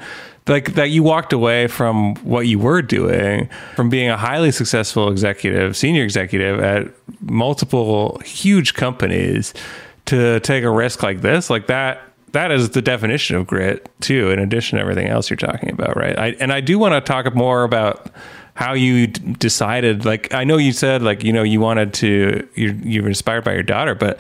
[0.49, 5.11] like that you walked away from what you were doing, from being a highly successful
[5.11, 6.89] executive, senior executive at
[7.21, 9.55] multiple huge companies
[10.07, 12.03] to take a risk like this, like that
[12.33, 15.97] that is the definition of grit too in addition to everything else you're talking about
[15.97, 16.19] right?
[16.19, 18.11] I, and i do want to talk more about
[18.55, 22.49] how you d- decided like i know you said like you know you wanted to
[22.55, 24.19] you you were inspired by your daughter but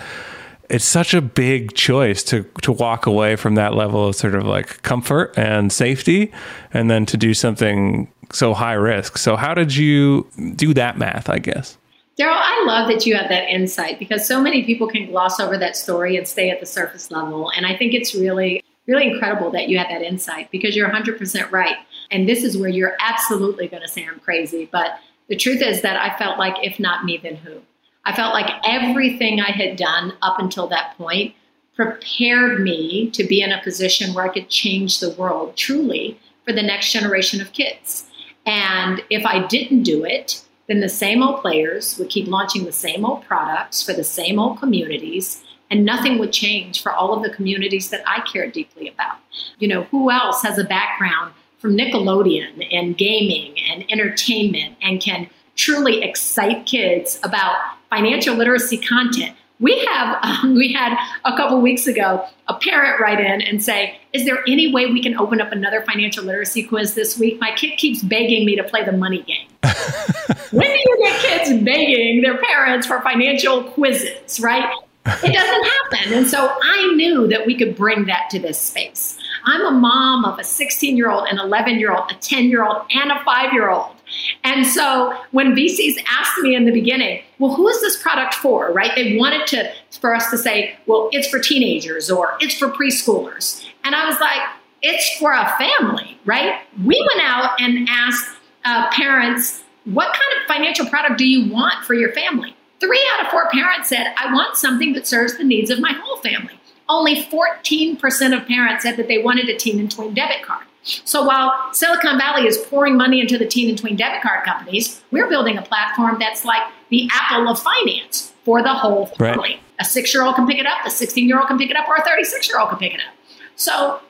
[0.72, 4.44] it's such a big choice to to walk away from that level of sort of
[4.44, 6.32] like comfort and safety
[6.72, 9.18] and then to do something so high risk.
[9.18, 11.76] So how did you do that math, I guess?
[12.16, 15.58] Darrell, I love that you have that insight because so many people can gloss over
[15.58, 17.50] that story and stay at the surface level.
[17.54, 21.50] And I think it's really, really incredible that you have that insight because you're 100%
[21.50, 21.76] right.
[22.10, 24.68] And this is where you're absolutely going to say I'm crazy.
[24.70, 27.60] But the truth is that I felt like, if not me, then who?
[28.04, 31.34] I felt like everything I had done up until that point
[31.74, 36.52] prepared me to be in a position where I could change the world truly for
[36.52, 38.08] the next generation of kids.
[38.44, 42.72] And if I didn't do it, then the same old players would keep launching the
[42.72, 47.22] same old products for the same old communities, and nothing would change for all of
[47.22, 49.16] the communities that I care deeply about.
[49.58, 55.30] You know, who else has a background from Nickelodeon and gaming and entertainment and can
[55.54, 57.56] truly excite kids about
[57.92, 59.36] financial literacy content.
[59.60, 64.00] We have um, we had a couple weeks ago a parent write in and say,
[64.12, 67.38] "Is there any way we can open up another financial literacy quiz this week?
[67.40, 69.48] My kid keeps begging me to play the money game."
[70.50, 74.68] when do you get kids begging their parents for financial quizzes, right?
[75.04, 76.12] It doesn't happen.
[76.14, 79.18] And so I knew that we could bring that to this space.
[79.44, 82.64] I'm a mom of a 16 year old, an 11 year old, a 10 year
[82.64, 83.96] old, and a five year old.
[84.44, 88.72] And so when VCs asked me in the beginning, well, who is this product for,
[88.72, 88.92] right?
[88.94, 93.66] They wanted to for us to say, well, it's for teenagers or it's for preschoolers.
[93.84, 94.40] And I was like,
[94.82, 96.60] it's for a family, right?
[96.84, 101.84] We went out and asked uh, parents, what kind of financial product do you want
[101.84, 102.56] for your family?
[102.80, 105.92] Three out of four parents said, I want something that serves the needs of my
[105.92, 106.54] whole family.
[106.88, 110.66] Only 14% of parents said that they wanted a teen and twin debit card.
[110.82, 115.00] So while Silicon Valley is pouring money into the teen and tween debit card companies,
[115.10, 119.50] we're building a platform that's like the Apple of finance for the whole family.
[119.50, 119.60] Right.
[119.80, 121.76] A six year old can pick it up, a 16 year old can pick it
[121.76, 123.14] up, or a 36 year old can pick it up.
[123.56, 124.00] So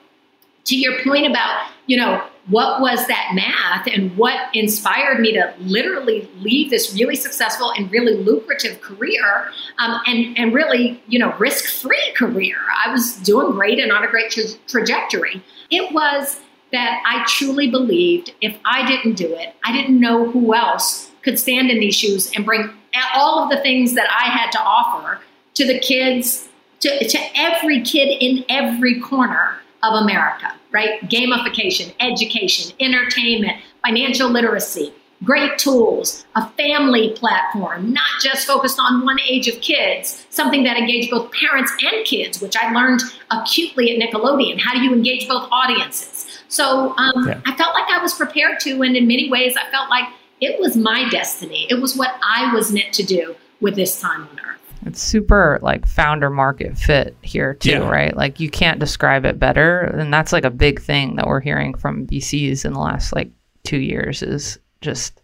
[0.65, 5.55] to your point about, you know, what was that math and what inspired me to
[5.61, 11.33] literally leave this really successful and really lucrative career um, and, and really, you know,
[11.39, 12.57] risk free career.
[12.85, 15.43] I was doing great and on a great tra- trajectory.
[15.71, 16.41] It was
[16.73, 21.39] that I truly believed if I didn't do it, I didn't know who else could
[21.39, 22.71] stand in these shoes and bring
[23.15, 25.21] all of the things that I had to offer
[25.55, 26.49] to the kids,
[26.81, 31.01] to, to every kid in every corner of America, right?
[31.03, 34.93] Gamification, education, entertainment, financial literacy,
[35.25, 40.77] great tools, a family platform, not just focused on one age of kids, something that
[40.77, 44.61] engaged both parents and kids, which I learned acutely at Nickelodeon.
[44.61, 46.12] How do you engage both audiences?
[46.53, 47.41] So um, yeah.
[47.47, 50.07] I felt like I was prepared to, and in many ways, I felt like
[50.43, 51.67] it was my destiny.
[51.71, 54.61] It was what I was meant to do with this time on earth.
[54.85, 57.88] It's super like founder market fit here too, yeah.
[57.88, 58.15] right?
[58.15, 61.73] Like you can't describe it better, and that's like a big thing that we're hearing
[61.75, 63.31] from VCs in the last like
[63.65, 65.23] two years is just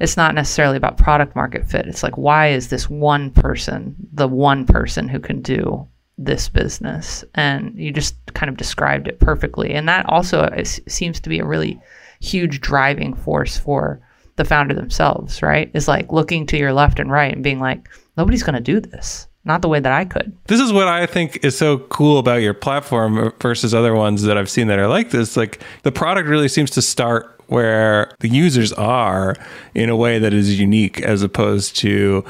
[0.00, 1.86] it's not necessarily about product market fit.
[1.86, 7.24] It's like why is this one person the one person who can do this business
[7.34, 11.28] and you just kind of described it perfectly and that also uh, is, seems to
[11.28, 11.80] be a really
[12.20, 14.00] huge driving force for
[14.36, 17.88] the founder themselves right is like looking to your left and right and being like
[18.16, 20.36] nobody's going to do this not the way that I could.
[20.46, 24.38] This is what I think is so cool about your platform versus other ones that
[24.38, 25.36] I've seen that are like this.
[25.36, 29.36] Like the product really seems to start where the users are
[29.74, 32.24] in a way that is unique as opposed to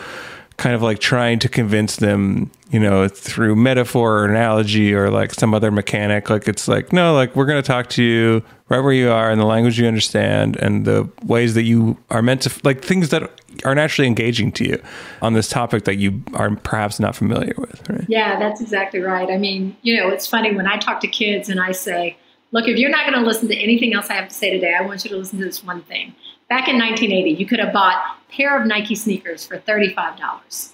[0.57, 5.33] kind of like trying to convince them, you know, through metaphor or analogy or like
[5.33, 6.29] some other mechanic.
[6.29, 9.31] Like it's like, no, like we're going to talk to you right where you are
[9.31, 13.11] in the language you understand and the ways that you are meant to, like things
[13.11, 13.31] that
[13.65, 14.83] are naturally engaging to you
[15.23, 17.89] on this topic that you are perhaps not familiar with.
[17.89, 18.07] Right?
[18.09, 19.31] Yeah, that's exactly right.
[19.31, 22.17] I mean, you know, it's funny when I talk to kids and I say,
[22.51, 24.75] look, if you're not going to listen to anything else I have to say today,
[24.77, 26.13] I want you to listen to this one thing.
[26.49, 30.73] Back in 1980, you could have bought a pair of Nike sneakers for $35.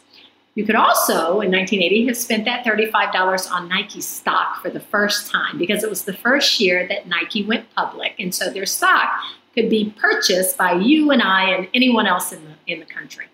[0.55, 5.31] You could also, in 1980, have spent that $35 on Nike stock for the first
[5.31, 8.15] time because it was the first year that Nike went public.
[8.19, 9.11] And so their stock
[9.55, 13.27] could be purchased by you and I and anyone else in the, in the country.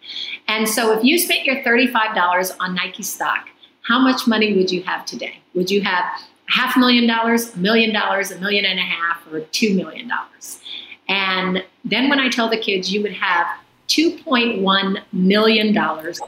[0.47, 3.49] And so if you spent your $35 on Nike stock,
[3.83, 5.39] how much money would you have today?
[5.55, 6.05] Would you have
[6.47, 10.09] half a million dollars, a million dollars, a million and a half, or two million
[10.09, 10.61] dollars.
[11.09, 13.47] And then when I tell the kids you would have
[13.89, 15.73] $2.1 million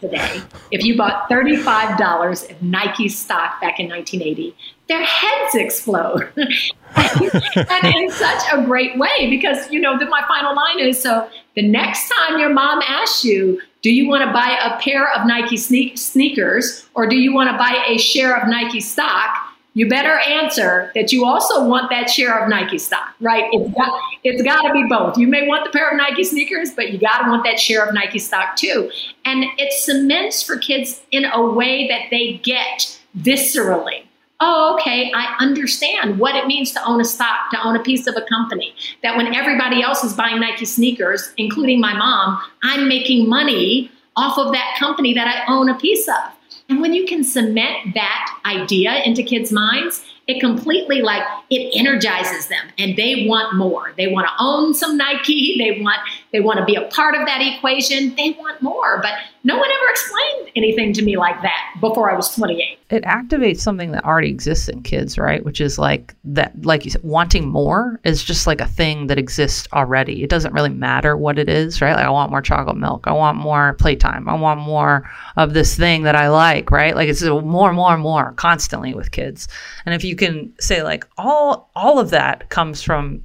[0.00, 0.40] today
[0.70, 4.56] if you bought $35 of Nike stock back in 1980.
[4.88, 6.32] Their heads explode.
[6.36, 11.62] and in such a great way because, you know, my final line is so the
[11.62, 15.56] next time your mom asks you, do you want to buy a pair of Nike
[15.56, 19.47] sneak- sneakers or do you want to buy a share of Nike stock?
[19.78, 23.44] You better answer that you also want that share of Nike stock, right?
[23.52, 25.16] It's got, it's got to be both.
[25.16, 27.86] You may want the pair of Nike sneakers, but you got to want that share
[27.86, 28.90] of Nike stock too.
[29.24, 34.02] And it cements for kids in a way that they get viscerally.
[34.40, 38.08] Oh, okay, I understand what it means to own a stock, to own a piece
[38.08, 38.74] of a company.
[39.04, 44.38] That when everybody else is buying Nike sneakers, including my mom, I'm making money off
[44.38, 46.37] of that company that I own a piece of.
[46.68, 52.48] And when you can cement that idea into kids' minds, it completely like it energizes
[52.48, 53.94] them and they want more.
[53.96, 55.98] They want to own some Nike, they want
[56.32, 58.14] they want to be a part of that equation.
[58.14, 59.14] They want more, but
[59.48, 62.78] no one ever explained anything to me like that before I was 28.
[62.90, 65.42] It activates something that already exists in kids, right?
[65.42, 69.18] Which is like that, like you said, wanting more is just like a thing that
[69.18, 70.22] exists already.
[70.22, 71.96] It doesn't really matter what it is, right?
[71.96, 73.06] Like, I want more chocolate milk.
[73.06, 74.28] I want more playtime.
[74.28, 76.94] I want more of this thing that I like, right?
[76.94, 79.48] Like, it's more, more, more constantly with kids.
[79.86, 83.24] And if you can say, like, all, all of that comes from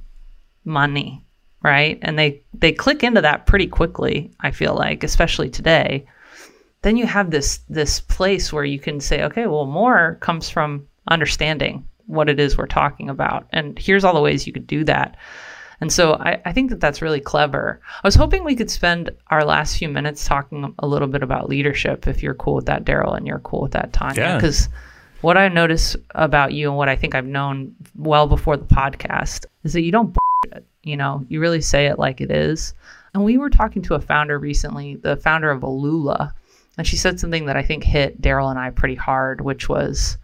[0.64, 1.20] money
[1.64, 1.98] right?
[2.02, 6.04] And they they click into that pretty quickly, I feel like, especially today.
[6.84, 10.86] Then you have this this place where you can say, okay, well, more comes from
[11.08, 13.46] understanding what it is we're talking about.
[13.52, 15.16] And here's all the ways you could do that.
[15.80, 17.80] And so I, I think that that's really clever.
[18.02, 21.48] I was hoping we could spend our last few minutes talking a little bit about
[21.48, 24.34] leadership, if you're cool with that, Darrell, and you're cool with that, Tanya.
[24.36, 24.78] Because yeah.
[25.22, 29.46] what I notice about you and what I think I've known well before the podcast
[29.64, 30.14] is that you don't
[30.82, 32.74] you know, you really say it like it is.
[33.14, 36.32] And we were talking to a founder recently, the founder of Alula,
[36.76, 40.18] and she said something that I think hit Darrell and I pretty hard, which was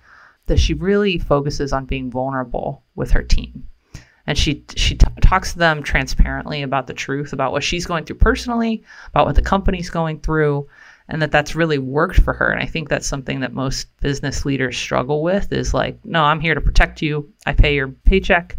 [0.46, 3.66] that she really focuses on being vulnerable with her team.
[4.26, 8.04] And she she t- talks to them transparently about the truth about what she's going
[8.04, 10.68] through personally, about what the company's going through,
[11.08, 12.50] and that that's really worked for her.
[12.50, 16.40] And I think that's something that most business leaders struggle with is like, no, I'm
[16.40, 17.32] here to protect you.
[17.46, 18.58] I pay your paycheck.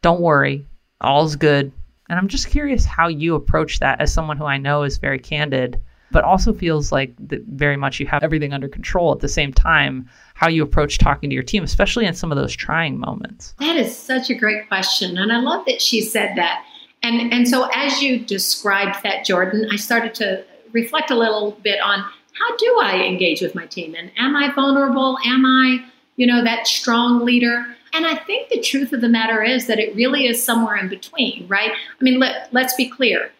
[0.00, 0.66] Don't worry
[1.02, 1.72] all's good.
[2.08, 5.18] And I'm just curious how you approach that as someone who I know is very
[5.18, 5.80] candid,
[6.12, 10.08] but also feels like very much you have everything under control at the same time.
[10.34, 13.54] How you approach talking to your team, especially in some of those trying moments.
[13.58, 15.18] That is such a great question.
[15.18, 16.64] And I love that she said that.
[17.02, 21.80] And, and so, as you described that, Jordan, I started to reflect a little bit
[21.80, 23.94] on how do I engage with my team?
[23.94, 25.18] And am I vulnerable?
[25.24, 25.84] Am I,
[26.16, 27.66] you know, that strong leader?
[27.92, 30.88] And I think the truth of the matter is that it really is somewhere in
[30.88, 31.70] between, right?
[31.70, 33.30] I mean, let, let's be clear.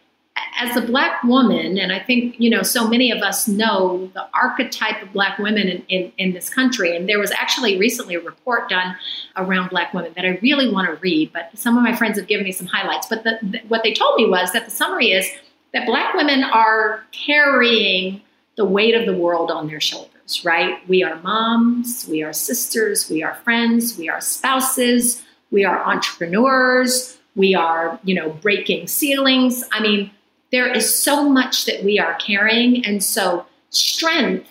[0.59, 4.26] As a black woman, and I think, you know, so many of us know the
[4.33, 6.97] archetype of black women in, in, in this country.
[6.97, 8.97] And there was actually recently a report done
[9.37, 12.28] around black women that I really want to read, but some of my friends have
[12.28, 13.09] given me some highlights.
[13.09, 15.28] But the, the, what they told me was that the summary is
[15.74, 18.22] that black women are carrying
[18.57, 20.12] the weight of the world on their shoulders
[20.45, 20.87] right?
[20.89, 27.18] We are moms, we are sisters, we are friends, we are spouses, we are entrepreneurs,
[27.37, 29.64] we are, you know, breaking ceilings.
[29.72, 30.11] I mean,
[30.53, 32.84] there is so much that we are carrying.
[32.84, 34.48] And so, strength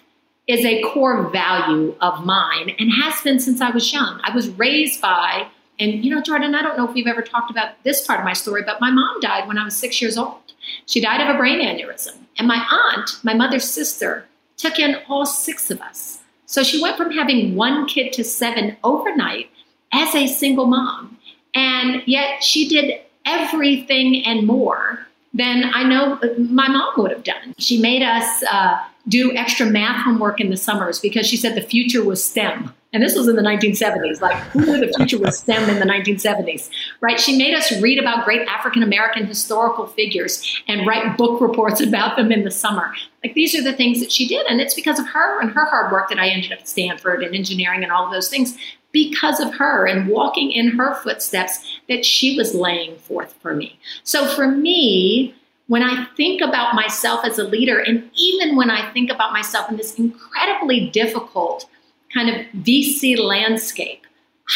[0.48, 4.20] is a core value of mine and has been since I was young.
[4.24, 5.48] I was raised by,
[5.80, 8.26] and you know, Jordan, I don't know if we've ever talked about this part of
[8.26, 10.40] my story, but my mom died when I was six years old.
[10.88, 12.18] She died of a brain aneurysm.
[12.38, 14.26] And my aunt, my mother's sister,
[14.58, 16.20] took in all six of us.
[16.48, 19.50] So she went from having one kid to seven overnight
[19.94, 21.18] as a single mom.
[21.54, 27.56] And yet she did everything and more than I know my mom would have done.
[27.58, 31.62] She made us uh, do extra math homework in the summers because she said the
[31.62, 32.74] future was STEM.
[32.94, 34.20] And this was in the 1970s.
[34.20, 36.70] Like, who knew the future was STEM in the 1970s,
[37.00, 37.18] right?
[37.18, 42.18] She made us read about great African American historical figures and write book reports about
[42.18, 42.94] them in the summer.
[43.24, 44.46] Like, these are the things that she did.
[44.48, 47.24] And it's because of her and her hard work that I ended up at Stanford
[47.24, 48.58] and engineering and all of those things
[48.92, 53.80] because of her and walking in her footsteps that she was laying forth for me.
[54.04, 55.36] So, for me,
[55.68, 59.70] when I think about myself as a leader, and even when I think about myself
[59.70, 61.66] in this incredibly difficult
[62.14, 64.06] kind of VC landscape,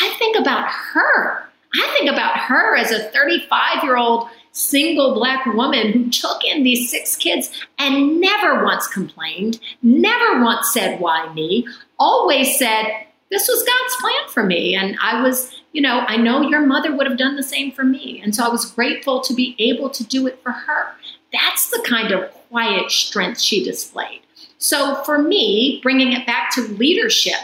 [0.01, 1.45] I think about her.
[1.73, 6.63] I think about her as a 35 year old single black woman who took in
[6.63, 11.67] these six kids and never once complained, never once said, Why me?
[11.99, 12.87] Always said,
[13.31, 14.75] this was God's plan for me.
[14.75, 17.83] And I was, you know, I know your mother would have done the same for
[17.83, 18.21] me.
[18.23, 20.87] And so I was grateful to be able to do it for her.
[21.33, 24.21] That's the kind of quiet strength she displayed.
[24.57, 27.39] So for me, bringing it back to leadership,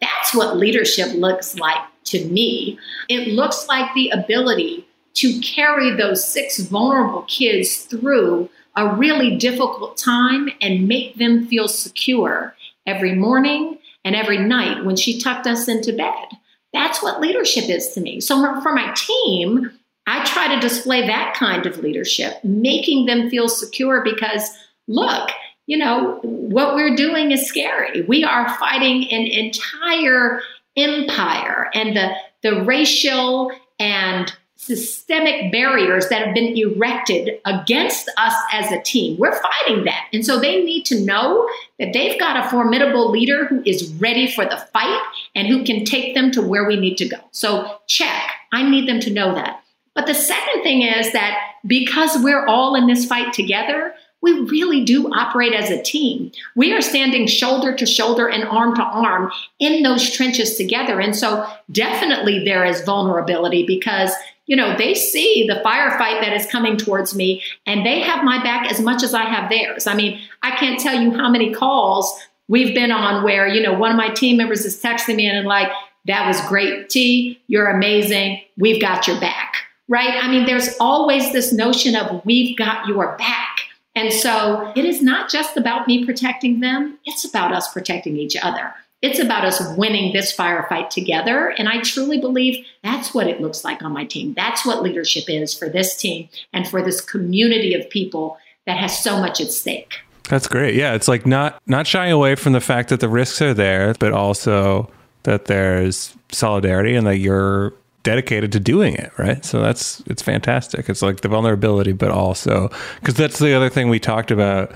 [0.00, 2.78] that's what leadership looks like to me.
[3.08, 9.96] It looks like the ability to carry those six vulnerable kids through a really difficult
[9.96, 12.54] time and make them feel secure
[12.86, 16.28] every morning and every night when she tucked us into bed.
[16.72, 18.20] That's what leadership is to me.
[18.20, 19.72] So for my team,
[20.06, 24.48] I try to display that kind of leadership, making them feel secure because
[24.86, 25.30] look,
[25.66, 28.02] you know, what we're doing is scary.
[28.02, 30.40] We are fighting an entire
[30.76, 33.50] empire and the the racial
[33.80, 34.32] and
[34.66, 39.16] systemic barriers that have been erected against us as a team.
[39.16, 40.08] We're fighting that.
[40.12, 41.48] And so they need to know
[41.78, 45.00] that they've got a formidable leader who is ready for the fight
[45.36, 47.18] and who can take them to where we need to go.
[47.30, 48.32] So, check.
[48.52, 49.62] I need them to know that.
[49.94, 54.84] But the second thing is that because we're all in this fight together, we really
[54.84, 56.32] do operate as a team.
[56.56, 61.00] We are standing shoulder to shoulder and arm to arm in those trenches together.
[61.00, 64.12] And so, definitely, there is vulnerability because
[64.46, 68.42] you know, they see the firefight that is coming towards me and they have my
[68.42, 69.86] back as much as I have theirs.
[69.86, 72.18] I mean, I can't tell you how many calls
[72.48, 75.46] we've been on where, you know, one of my team members is texting me and
[75.46, 75.70] like,
[76.06, 79.54] that was great, T, you're amazing, we've got your back,
[79.88, 80.22] right?
[80.22, 83.56] I mean, there's always this notion of we've got your back.
[83.96, 88.36] And so it is not just about me protecting them, it's about us protecting each
[88.40, 88.72] other.
[89.06, 91.54] It's about us winning this firefight together.
[91.58, 94.34] And I truly believe that's what it looks like on my team.
[94.34, 98.36] That's what leadership is for this team and for this community of people
[98.66, 100.00] that has so much at stake.
[100.28, 100.74] That's great.
[100.74, 103.94] Yeah, it's like not not shying away from the fact that the risks are there,
[103.94, 104.90] but also
[105.22, 109.44] that there's solidarity and that you're dedicated to doing it, right?
[109.44, 110.88] So that's it's fantastic.
[110.88, 114.74] It's like the vulnerability, but also because that's the other thing we talked about,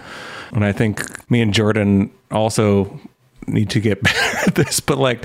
[0.52, 3.00] and I think me and Jordan also
[3.47, 5.24] need to get better at this, but like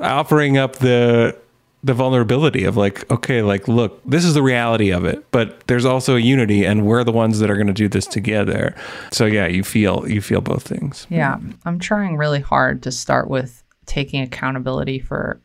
[0.00, 1.36] offering up the
[1.82, 5.84] the vulnerability of like, okay, like look, this is the reality of it, but there's
[5.86, 8.74] also a unity and we're the ones that are going to do this together.
[9.12, 11.06] So yeah, you feel you feel both things.
[11.08, 11.38] Yeah.
[11.64, 15.40] I'm trying really hard to start with taking accountability for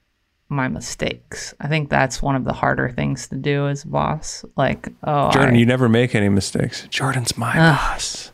[0.49, 1.53] my mistakes.
[1.59, 4.45] I think that's one of the harder things to do as boss.
[4.55, 6.87] Like, oh, Jordan, I, you never make any mistakes.
[6.89, 8.31] Jordan's my boss.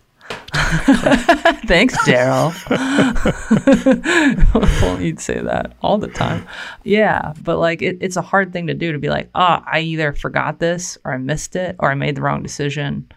[1.65, 2.53] Thanks, Darrell.
[4.53, 6.45] well, you'd say that all the time.
[6.83, 9.79] Yeah, but like it, it's a hard thing to do to be like, oh, I
[9.79, 13.09] either forgot this or I missed it or I made the wrong decision.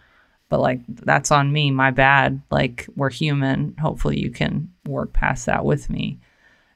[0.49, 2.41] But like that's on me, my bad.
[2.51, 3.75] Like we're human.
[3.81, 6.19] Hopefully you can work past that with me.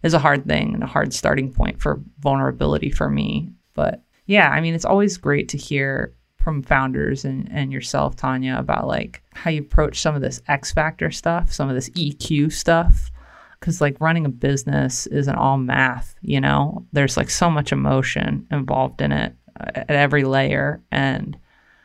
[0.03, 3.51] Is a hard thing and a hard starting point for vulnerability for me.
[3.73, 6.13] But yeah, I mean, it's always great to hear
[6.49, 10.71] from founders and, and yourself, Tanya, about like how you approach some of this X
[10.71, 13.11] factor stuff, some of this EQ stuff.
[13.59, 18.47] Cause like running a business isn't all math, you know, there's like so much emotion
[18.49, 20.81] involved in it uh, at every layer.
[20.91, 21.37] And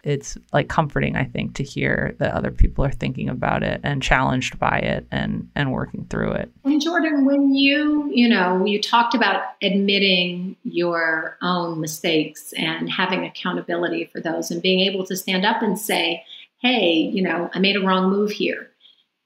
[0.05, 4.03] it's like comforting, I think, to hear that other people are thinking about it and
[4.03, 6.53] challenged by it and and working through it.
[6.65, 13.25] And Jordan, when you you know you talked about admitting your own mistakes and having
[13.25, 16.23] accountability for those and being able to stand up and say,
[16.61, 18.71] "Hey, you know, I made a wrong move here."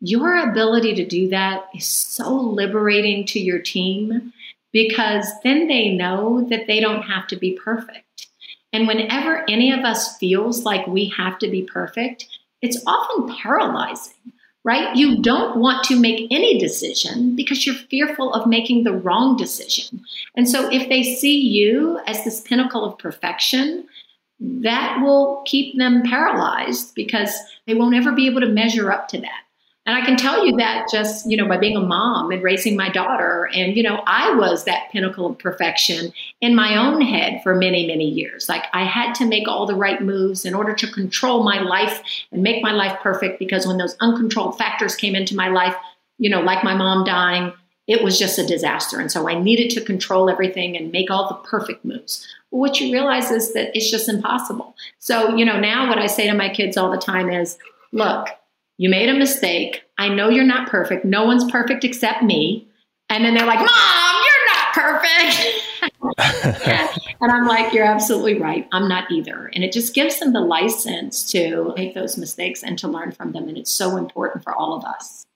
[0.00, 4.32] Your ability to do that is so liberating to your team
[4.72, 8.04] because then they know that they don't have to be perfect
[8.72, 12.26] and whenever any of us feels like we have to be perfect,
[12.60, 14.14] it's often paralyzing,
[14.64, 14.94] right?
[14.94, 20.02] You don't want to make any decision because you're fearful of making the wrong decision.
[20.36, 23.86] And so if they see you as this pinnacle of perfection,
[24.40, 27.32] that will keep them paralyzed because
[27.66, 29.42] they won't ever be able to measure up to that.
[29.88, 32.76] And I can tell you that just, you know, by being a mom and raising
[32.76, 33.48] my daughter.
[33.54, 36.12] And, you know, I was that pinnacle of perfection
[36.42, 38.50] in my own head for many, many years.
[38.50, 42.02] Like I had to make all the right moves in order to control my life
[42.30, 45.74] and make my life perfect because when those uncontrolled factors came into my life,
[46.18, 47.54] you know, like my mom dying,
[47.86, 49.00] it was just a disaster.
[49.00, 52.28] And so I needed to control everything and make all the perfect moves.
[52.50, 54.76] What you realize is that it's just impossible.
[54.98, 57.56] So, you know, now what I say to my kids all the time is,
[57.90, 58.28] look,
[58.78, 59.82] you made a mistake.
[59.98, 61.04] I know you're not perfect.
[61.04, 62.68] No one's perfect except me.
[63.10, 65.64] And then they're like, Mom, you're not perfect.
[67.20, 68.68] And I'm like, You're absolutely right.
[68.70, 69.50] I'm not either.
[69.52, 73.32] And it just gives them the license to make those mistakes and to learn from
[73.32, 73.48] them.
[73.48, 75.26] And it's so important for all of us.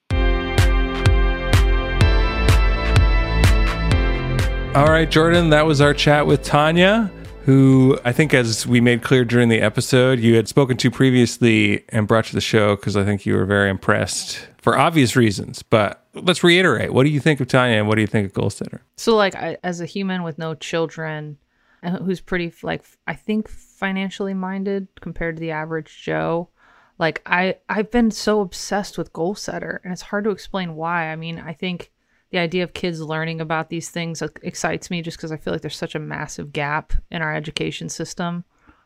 [4.73, 7.11] All right, Jordan, that was our chat with Tanya,
[7.45, 11.83] who I think, as we made clear during the episode, you had spoken to previously
[11.89, 15.61] and brought to the show because I think you were very impressed for obvious reasons.
[15.61, 18.33] But let's reiterate what do you think of Tanya and what do you think of
[18.33, 18.79] Goalsetter?
[18.97, 21.37] So, like, I, as a human with no children,
[21.83, 26.49] uh, who's pretty, like, I think financially minded compared to the average Joe,
[26.97, 31.11] like, I, I've been so obsessed with Goalsetter, and it's hard to explain why.
[31.11, 31.91] I mean, I think
[32.33, 35.61] the idea of kids learning about these things excites me just because I feel like
[35.61, 38.43] there's such a massive gap in our education system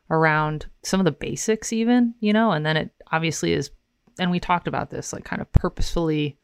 [0.10, 3.72] around some of the basics, even, you know, and then it obviously is,
[4.20, 6.38] and we talked about this, like kind of purposefully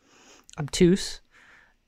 [0.57, 1.19] obtuse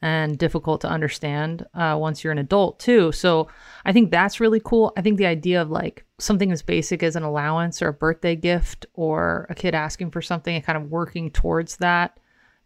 [0.01, 3.13] and difficult to understand uh, once you're an adult too.
[3.13, 3.47] So
[3.85, 4.91] I think that's really cool.
[4.97, 8.35] I think the idea of like something as basic as an allowance or a birthday
[8.35, 12.19] gift or a kid asking for something and kind of working towards that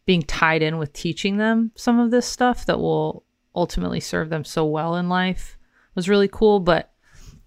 [0.05, 3.23] being tied in with teaching them some of this stuff that will
[3.55, 5.57] ultimately serve them so well in life
[5.95, 6.59] was really cool.
[6.59, 6.91] But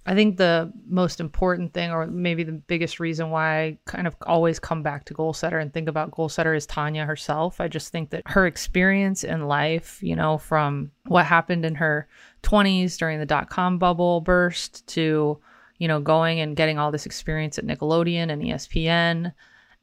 [0.04, 4.16] I think the most important thing, or maybe the biggest reason why I kind of
[4.26, 7.60] always come back to Goalsetter and think about Goalsetter is Tanya herself.
[7.60, 12.08] I just think that her experience in life, you know, from what happened in her
[12.42, 15.38] 20s during the dot com bubble burst to,
[15.78, 19.32] you know, going and getting all this experience at Nickelodeon and ESPN,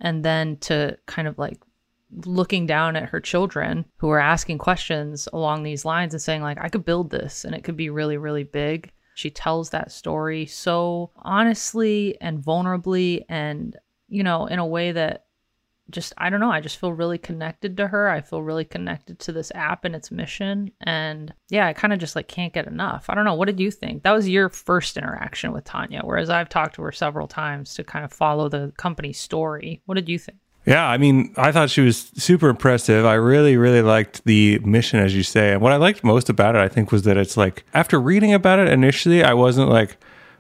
[0.01, 1.59] and then to kind of like
[2.25, 6.57] looking down at her children who are asking questions along these lines and saying like
[6.59, 8.91] I could build this and it could be really really big.
[9.15, 13.75] She tells that story so honestly and vulnerably and
[14.07, 15.25] you know in a way that
[15.89, 18.09] just I don't know, I just feel really connected to her.
[18.09, 21.99] I feel really connected to this app and its mission and yeah, I kind of
[21.99, 23.05] just like can't get enough.
[23.09, 24.03] I don't know, what did you think?
[24.03, 27.83] That was your first interaction with Tanya whereas I've talked to her several times to
[27.83, 29.81] kind of follow the company's story.
[29.85, 30.39] What did you think?
[30.69, 33.03] Yeah, I mean, I thought she was super impressive.
[33.03, 35.51] I really, really liked the mission, as you say.
[35.51, 38.35] And what I liked most about it, I think, was that it's like, after reading
[38.35, 39.97] about it initially, I wasn't like,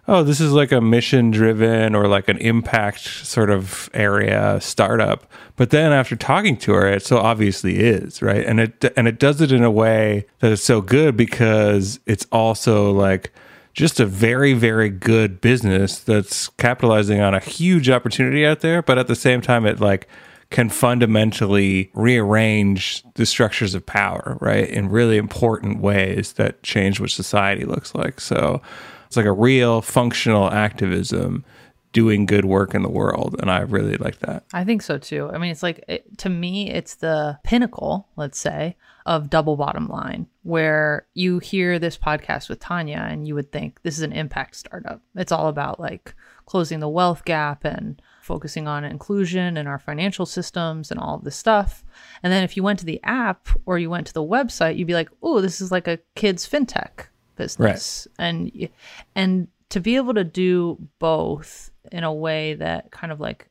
[0.07, 5.25] oh, this is like a mission driven or like an impact sort of area startup.
[5.55, 8.45] But then after talking to her, it so obviously is, right?
[8.45, 12.27] And it and it does it in a way that is so good because it's
[12.31, 13.33] also like
[13.79, 18.81] just a very, very good business that's capitalizing on a huge opportunity out there.
[18.81, 20.09] But at the same time, it like
[20.49, 27.09] can fundamentally rearrange the structures of power, right, in really important ways that change what
[27.11, 28.19] society looks like.
[28.19, 28.61] So
[29.05, 31.45] it's like a real functional activism
[31.93, 35.27] doing good work in the world and i really like that i think so too
[35.33, 38.75] i mean it's like it, to me it's the pinnacle let's say
[39.09, 43.81] of double bottom line where you hear this podcast with tanya and you would think
[43.81, 45.01] this is an impact startup.
[45.15, 46.13] It's all about like
[46.45, 51.23] closing the wealth gap and focusing on inclusion in our financial systems and all of
[51.23, 51.83] this stuff.
[52.21, 54.85] And then if you went to the app or you went to the website you'd
[54.85, 58.07] be like oh this is like a kids fintech business.
[58.19, 58.27] Right.
[58.27, 58.69] and
[59.15, 63.48] and to be able to do both in a way that kind of like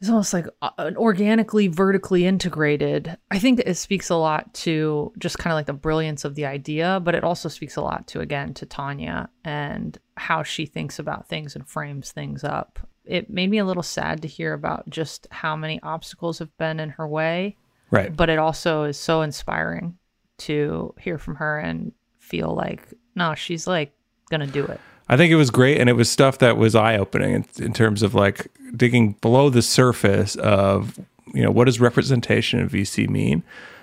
[0.00, 3.16] is almost like uh, organically vertically integrated.
[3.30, 6.46] I think it speaks a lot to just kind of like the brilliance of the
[6.46, 10.98] idea but it also speaks a lot to again to tanya and how she thinks
[10.98, 12.78] about things and frames things up.
[13.04, 16.80] It made me a little sad to hear about just how many obstacles have been
[16.80, 17.56] in her way.
[17.90, 18.14] Right.
[18.14, 19.96] But it also is so inspiring
[20.38, 22.82] to hear from her and feel like
[23.14, 23.92] no she's like
[24.30, 26.96] gonna do it I think it was great, and it was stuff that was eye
[26.96, 30.98] opening in, in, terms of like digging below the surface of
[31.32, 33.42] you know what does representation in VC mean,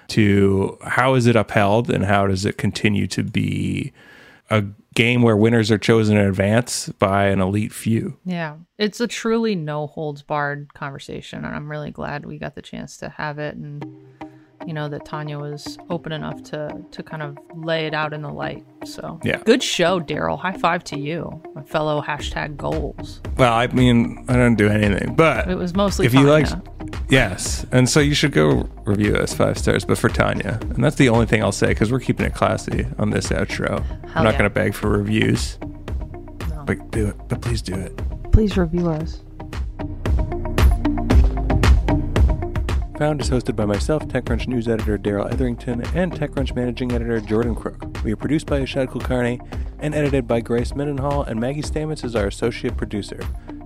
[0.09, 3.93] to how is it upheld, and how does it continue to be
[4.49, 4.63] a
[4.93, 8.17] game where winners are chosen in advance by an elite few.
[8.25, 12.61] Yeah, it's a truly no holds barred conversation, and I'm really glad we got the
[12.61, 13.83] chance to have it and
[14.65, 18.21] you know that Tanya was open enough to to kind of lay it out in
[18.21, 18.65] the light.
[18.85, 20.37] So yeah, good show, Darrell.
[20.37, 23.21] High five to you, my fellow hashtag goals.
[23.37, 26.27] Well, I mean, I don't do anything, but it was mostly if Tanya.
[26.27, 26.47] you like,
[27.09, 30.97] yes, and so you should go review us five stars, but for Tanya, and that's
[30.97, 33.83] the only thing I'll say because we're keeping it classy on this outro.
[33.83, 34.39] Hell I'm not yeah.
[34.39, 36.63] going to beg for reviews, no.
[36.65, 37.15] but do it.
[37.27, 37.99] But please do it.
[38.31, 39.22] Please review us.
[43.03, 47.53] Found is hosted by myself, TechCrunch news editor Darrell Etherington, and TechCrunch managing editor Jordan
[47.53, 48.01] Crook.
[48.01, 49.45] We are produced by Yashad Kulkarni
[49.79, 53.17] and edited by Grace Mendenhall, and Maggie Stamets is our associate producer.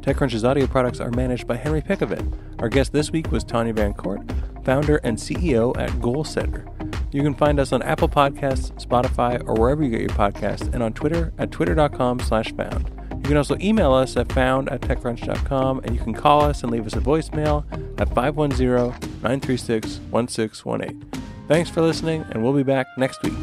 [0.01, 2.35] TechCrunch's audio products are managed by Henry Pickavet.
[2.57, 4.21] Our guest this week was Tanya Van Court,
[4.65, 6.65] founder and CEO at Goalsetter.
[7.13, 10.81] You can find us on Apple Podcasts, Spotify, or wherever you get your podcasts, and
[10.81, 12.89] on Twitter at twitter.com slash found.
[13.27, 16.71] You can also email us at found at techcrunch.com, and you can call us and
[16.71, 17.65] leave us a voicemail
[17.99, 21.21] at 510 936 1618.
[21.49, 23.33] Thanks for listening, and we'll be back next week.